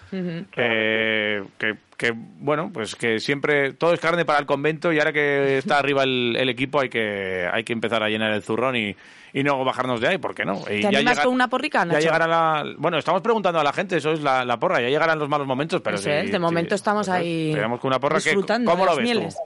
Eh, 0.57 1.43
que, 1.59 1.77
que, 1.97 2.13
bueno, 2.15 2.71
pues 2.73 2.95
que 2.95 3.21
siempre 3.21 3.73
todo 3.73 3.95
es 3.95 4.01
carne 4.01 4.25
para 4.25 4.39
el 4.39 4.47
convento 4.47 4.93
y 4.93 4.99
ahora 4.99 5.13
que 5.13 5.59
está 5.59 5.79
arriba 5.79 6.03
el, 6.05 6.37
el 6.39 6.49
equipo 6.49 6.81
hay 6.81 6.89
que 6.89 7.49
hay 7.51 7.65
que 7.65 7.73
empezar 7.73 8.03
a 8.03 8.09
llenar 8.09 8.33
el 8.33 8.43
zurrón 8.43 8.77
y, 8.77 8.95
y 9.33 9.43
no 9.43 9.65
bajarnos 9.65 10.01
de 10.01 10.09
ahí, 10.09 10.19
¿por 10.19 10.35
qué 10.35 10.45
no? 10.45 10.61
Y 10.63 10.65
¿Te 10.65 10.81
ya 10.83 10.89
animas 10.89 11.15
llega- 11.17 11.25
con 11.25 11.35
una 11.35 11.49
porrica, 11.49 11.81
Ya 11.81 11.85
Nacho? 11.87 12.01
llegará 12.01 12.27
la... 12.27 12.65
Bueno, 12.79 12.99
estamos 12.99 13.23
preguntando 13.23 13.61
a 13.61 13.65
la 13.65 13.73
gente, 13.73 13.97
eso 13.97 14.13
es 14.13 14.21
la, 14.21 14.45
la 14.45 14.59
porra, 14.59 14.81
ya 14.81 14.89
llegarán 14.89 15.19
los 15.19 15.29
malos 15.29 15.47
momentos, 15.47 15.81
pero 15.81 15.97
sí, 15.99 16.11
es, 16.11 16.31
de 16.33 16.39
momento 16.39 16.75
estamos 16.75 17.09
eso 17.09 17.17
es. 17.17 17.23
ahí 17.23 17.53
Tenemos 17.55 17.81
con 17.81 17.89
una 17.89 17.99
porra 17.99 18.17
que... 18.19 18.25
disfrutando 18.31 18.71
¿Cómo 18.71 18.85
de 18.85 18.91
lo 18.91 18.97
ves 18.97 19.05
mieles. 19.05 19.35
tú? 19.37 19.41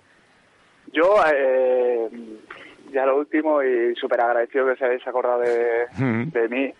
Yo, 0.95 1.17
eh, 1.35 2.09
ya 2.93 3.07
lo 3.07 3.17
último 3.19 3.63
y 3.63 3.95
súper 3.97 4.21
agradecido 4.21 4.67
que 4.67 4.73
os 4.73 4.83
hayáis 4.83 5.07
acordado 5.07 5.41
de, 5.41 5.87
de 5.99 6.49
mí. 6.49 6.73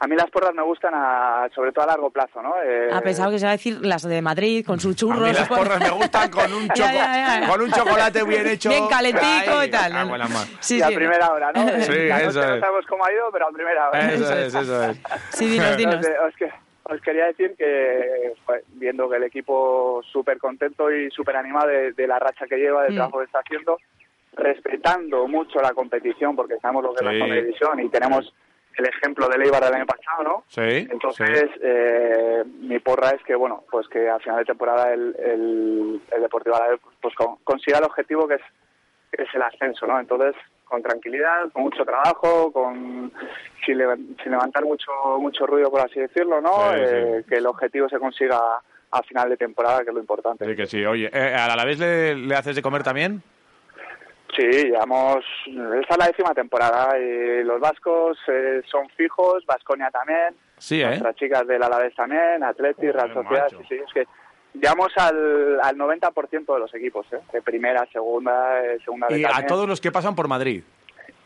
A 0.00 0.06
mí 0.08 0.16
las 0.16 0.28
porras 0.28 0.52
me 0.52 0.62
gustan, 0.62 0.92
a- 0.94 1.48
sobre 1.54 1.70
todo 1.72 1.84
a 1.84 1.86
largo 1.86 2.10
plazo, 2.10 2.42
¿no? 2.42 2.54
Eh, 2.62 2.88
Ha 2.92 3.00
pensado 3.00 3.30
que 3.30 3.38
se 3.38 3.44
va 3.46 3.52
a 3.52 3.56
decir 3.56 3.78
las 3.80 4.02
de 4.02 4.20
Madrid 4.20 4.66
con 4.66 4.80
sus 4.80 4.92
A 4.94 4.98
churros. 4.98 5.20
mí 5.28 5.32
las 5.32 5.48
porras 5.48 5.78
me 5.80 5.90
gustan 5.90 6.30
con 6.30 6.52
un, 6.52 6.66
Ya, 6.74 6.74
choco- 6.74 6.92
ya, 6.94 7.40
ya. 7.40 7.48
con 7.48 7.62
un 7.62 7.70
chocolate 7.70 8.24
bien 8.24 8.46
hecho. 8.48 8.68
Bien 8.70 8.86
calentico 8.88 9.24
Ay, 9.58 9.68
y 9.68 9.70
tal. 9.70 9.92
la 9.92 10.04
mar. 10.28 10.46
Sí, 10.60 10.78
y 10.78 10.82
a 10.82 10.88
sí. 10.88 10.94
primera 10.96 11.32
hora, 11.32 11.52
¿no? 11.52 11.60
Sí, 11.80 12.08
La 12.08 12.18
eso 12.22 12.26
noche 12.40 12.48
no 12.48 12.54
es. 12.56 12.60
sabemos 12.60 12.86
cómo 12.86 13.04
ha 13.06 13.12
ido, 13.12 13.30
pero 13.32 13.46
a 13.46 13.50
primera 13.52 13.88
hora. 13.88 14.12
Eso 14.12 14.32
es, 14.36 14.54
eso 14.54 14.84
es. 14.84 15.00
Sí, 15.30 15.46
dinos, 15.48 15.76
dinos. 15.76 15.94
Entonces, 15.94 16.16
os, 16.28 16.36
que- 16.36 16.52
os 16.92 17.00
quería 17.00 17.26
decir 17.26 17.54
que, 17.56 18.34
joder, 18.44 18.64
viendo 18.74 19.08
que 19.08 19.16
el 19.16 19.22
equipo 19.22 20.02
súper 20.12 20.38
contento 20.38 20.90
y 20.90 21.08
súper 21.12 21.36
animado 21.36 21.68
de, 21.68 21.92
de 21.92 22.06
la 22.06 22.18
racha 22.18 22.46
que 22.46 22.56
lleva, 22.56 22.82
del 22.82 22.92
Mm. 22.92 22.96
trabajo 22.96 23.18
que 23.20 23.24
está 23.24 23.38
haciendo, 23.38 23.78
respetando 24.36 25.26
mucho 25.28 25.60
la 25.60 25.70
competición, 25.72 26.36
porque 26.36 26.58
sabemos 26.60 26.84
lo 26.84 26.90
que 26.94 26.96
es 26.96 27.02
la 27.04 27.12
segunda 27.12 27.34
división 27.36 27.80
y 27.80 27.88
tenemos 27.88 28.32
el 28.76 28.86
ejemplo 28.86 29.28
del 29.28 29.42
Eibar 29.42 29.62
del 29.64 29.74
año 29.74 29.86
pasado, 29.86 30.22
¿no? 30.24 30.44
Sí, 30.48 30.88
Entonces, 30.90 31.48
eh, 31.62 32.42
mi 32.60 32.80
porra 32.80 33.10
es 33.10 33.22
que, 33.22 33.36
bueno, 33.36 33.62
pues 33.70 33.86
que 33.88 34.08
a 34.10 34.18
final 34.18 34.38
de 34.38 34.44
temporada 34.46 34.92
el, 34.92 35.14
el, 35.18 36.00
el 36.14 36.22
Deportivo 36.22 36.56
Alavés 36.56 36.80
pues, 37.00 37.14
con- 37.14 37.36
consiga 37.44 37.78
el 37.78 37.84
objetivo 37.84 38.26
que 38.26 38.34
es, 38.34 38.42
que 39.12 39.22
es 39.22 39.28
el 39.34 39.42
ascenso, 39.42 39.86
¿no? 39.86 40.00
Entonces, 40.00 40.34
con 40.64 40.82
tranquilidad, 40.82 41.52
con 41.52 41.62
mucho 41.62 41.84
trabajo, 41.84 42.50
con 42.50 43.12
sin, 43.64 43.78
sin 44.22 44.32
levantar 44.32 44.64
mucho 44.64 44.90
mucho 45.20 45.46
ruido, 45.46 45.70
por 45.70 45.82
así 45.82 46.00
decirlo, 46.00 46.40
¿no? 46.40 46.72
Sí, 46.72 46.78
Eh, 46.80 47.20
sí. 47.22 47.28
Que 47.28 47.36
el 47.36 47.46
objetivo 47.46 47.88
se 47.88 48.00
consiga 48.00 48.40
a 48.90 49.02
final 49.02 49.28
de 49.28 49.36
temporada, 49.36 49.82
que 49.84 49.90
es 49.90 49.94
lo 49.94 50.00
importante. 50.00 50.44
Sí, 50.44 50.56
que 50.56 50.66
sí. 50.66 50.84
Oye, 50.84 51.08
eh, 51.12 51.34
¿al 51.36 51.50
Alavés 51.52 51.78
le, 51.78 52.16
le 52.16 52.34
haces 52.34 52.56
de 52.56 52.62
comer 52.62 52.82
también? 52.82 53.22
Sí, 54.36 54.42
llevamos, 54.42 55.24
esta 55.46 55.94
es 55.94 55.98
la 55.98 56.06
décima 56.06 56.34
temporada 56.34 56.98
y 56.98 57.44
los 57.44 57.60
vascos 57.60 58.18
eh, 58.28 58.62
son 58.70 58.88
fijos, 58.90 59.44
Vasconia 59.46 59.90
también, 59.90 60.34
Sí, 60.58 60.80
¿eh? 60.82 60.86
nuestras 60.86 61.14
chicas 61.16 61.46
del 61.46 61.62
Alavés 61.62 61.94
también, 61.94 62.42
Atleti, 62.42 62.90
Real 62.90 63.12
Sociedad, 63.14 63.48
sí, 63.50 63.56
sí, 63.68 63.74
es 63.76 63.92
que 63.92 64.04
llegamos 64.54 64.92
al, 64.96 65.60
al 65.62 65.76
90% 65.76 66.52
de 66.54 66.58
los 66.60 66.74
equipos, 66.74 67.06
¿eh? 67.12 67.20
de 67.32 67.42
primera, 67.42 67.86
segunda, 67.92 68.64
eh, 68.64 68.78
segunda 68.84 69.06
Y 69.16 69.24
a 69.24 69.46
todos 69.46 69.68
los 69.68 69.80
que 69.80 69.92
pasan 69.92 70.14
por 70.16 70.26
Madrid. 70.26 70.62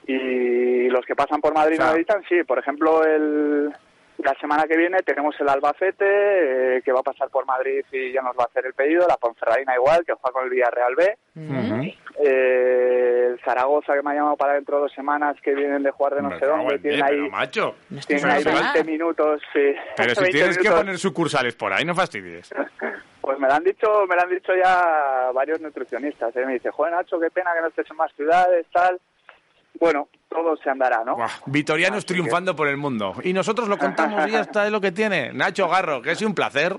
Y 0.07 0.89
los 0.89 1.05
que 1.05 1.15
pasan 1.15 1.41
por 1.41 1.55
Madrid 1.55 1.75
O 1.79 1.83
sea- 1.83 1.91
no 1.91 1.97
editan, 1.97 2.23
sí, 2.29 2.43
por 2.45 2.59
ejemplo, 2.59 3.05
el, 3.05 3.73
la 4.19 4.35
semana 4.41 4.65
que 4.65 4.77
viene 4.77 4.99
tenemos 5.03 5.35
el 5.41 5.49
Albacete, 5.49 6.77
eh, 6.79 6.83
que 6.83 6.93
va 6.93 7.01
a 7.01 7.05
pasar 7.05 7.29
por 7.31 7.47
Madrid 7.47 7.85
y 7.93 8.13
ya 8.13 8.21
nos 8.23 8.37
va 8.37 8.43
a 8.45 8.47
hacer 8.47 8.67
el 8.67 8.75
pedido, 8.75 9.07
la 9.09 9.17
Ponferradina 9.17 9.75
igual, 9.77 10.05
que 10.05 10.13
juega 10.15 10.33
con 10.33 10.45
el 10.45 10.51
Villarreal 10.51 10.95
B, 10.97 11.17
eh, 12.25 13.29
el 13.31 13.41
Zaragoza 13.45 13.95
que 13.95 14.03
me 14.03 14.11
ha 14.11 14.15
llamado 14.15 14.37
para 14.37 14.55
dentro 14.55 14.77
de 14.77 14.83
dos 14.83 14.93
semanas 14.93 15.37
que 15.43 15.55
vienen 15.55 15.83
de 15.83 15.91
jugar 15.91 16.15
de 16.17 16.23
no 16.23 16.39
sé 16.39 16.47
dónde, 16.47 16.75
en 16.75 16.83
tienen 16.83 17.03
ahí, 17.05 17.11
pero, 17.17 17.31
macho. 17.31 17.75
Tienen 18.07 18.31
ahí 18.31 18.45
pero- 18.45 18.57
20 18.59 18.85
minutos, 18.85 19.41
sí. 19.53 19.75
Pero 19.97 20.15
si 20.15 20.21
20 20.23 20.39
tienes 20.39 20.59
que 20.59 20.71
poner 20.71 20.99
sucursales 20.99 21.55
por 21.55 21.73
ahí, 21.73 21.85
no 21.85 21.95
fastidies. 21.95 22.53
Pues 23.21 23.39
me 23.39 23.47
lo 23.47 23.53
han 23.53 23.63
dicho, 23.63 24.07
me 24.09 24.17
lo 24.17 24.23
han 24.23 24.31
dicho 24.31 24.53
ya 24.55 25.31
varios 25.35 25.61
nutricionistas, 25.61 26.35
¿eh? 26.35 26.47
me 26.47 26.55
dice, 26.55 26.71
joder 26.71 26.95
Nacho, 26.95 27.21
qué 27.21 27.31
pena 27.31 27.51
que 27.55 27.61
no 27.61 27.67
estés 27.67 27.91
en 27.91 27.97
más 27.99 28.11
ciudades, 28.15 28.65
tal. 28.73 28.99
Bueno, 29.81 30.09
todo 30.29 30.57
se 30.57 30.69
andará, 30.71 31.03
¿no? 31.05 31.17
Buah, 31.17 31.29
Vitorianos 31.47 31.99
Así 31.99 32.07
que- 32.07 32.15
triunfando 32.15 32.55
por 32.57 32.69
el 32.69 32.77
mundo. 32.77 33.15
Y 33.23 33.33
nosotros 33.33 33.69
lo 33.69 33.79
contamos 33.79 34.27
y 34.29 34.33
ya 34.33 34.41
está, 34.41 34.67
es 34.67 34.73
lo 34.73 34.81
que 34.81 34.93
tiene. 34.93 35.33
Nacho 35.33 35.69
Garro, 35.69 36.03
que 36.03 36.13
es 36.13 36.23
un 36.23 36.35
placer. 36.35 36.77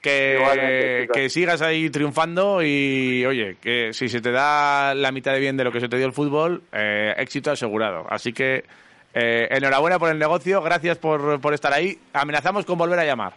Que, 0.00 1.08
que 1.12 1.28
sigas 1.28 1.60
ahí 1.60 1.90
triunfando 1.90 2.62
y, 2.62 3.26
oye, 3.26 3.56
que 3.60 3.92
si 3.92 4.08
se 4.08 4.20
te 4.20 4.30
da 4.30 4.94
la 4.94 5.10
mitad 5.10 5.32
de 5.32 5.40
bien 5.40 5.56
de 5.56 5.64
lo 5.64 5.72
que 5.72 5.80
se 5.80 5.88
te 5.88 5.96
dio 5.96 6.06
el 6.06 6.12
fútbol, 6.12 6.62
eh, 6.72 7.14
éxito 7.18 7.50
asegurado. 7.50 8.06
Así 8.08 8.32
que 8.32 8.64
eh, 9.12 9.48
enhorabuena 9.50 9.98
por 9.98 10.08
el 10.10 10.18
negocio, 10.18 10.62
gracias 10.62 10.98
por, 10.98 11.40
por 11.40 11.52
estar 11.52 11.72
ahí. 11.72 11.98
Amenazamos 12.12 12.64
con 12.64 12.78
volver 12.78 13.00
a 13.00 13.04
llamar. 13.04 13.32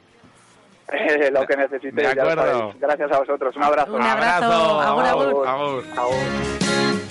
lo 1.31 1.47
que 1.47 1.57
necesitéis, 1.57 1.95
De 1.95 2.03
ya 2.03 2.13
lo 2.13 2.21
acuerdo. 2.21 2.59
sabéis. 2.59 2.75
Gracias 2.79 3.11
a 3.11 3.19
vosotros, 3.19 3.55
un 3.55 3.63
abrazo. 3.63 3.93
Un 3.95 4.01
abrazo. 4.03 4.81
Agur, 4.81 5.05
agur. 5.05 5.47
agur. 5.47 5.85
Agur. 5.97 7.10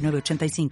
906985. 0.00 0.70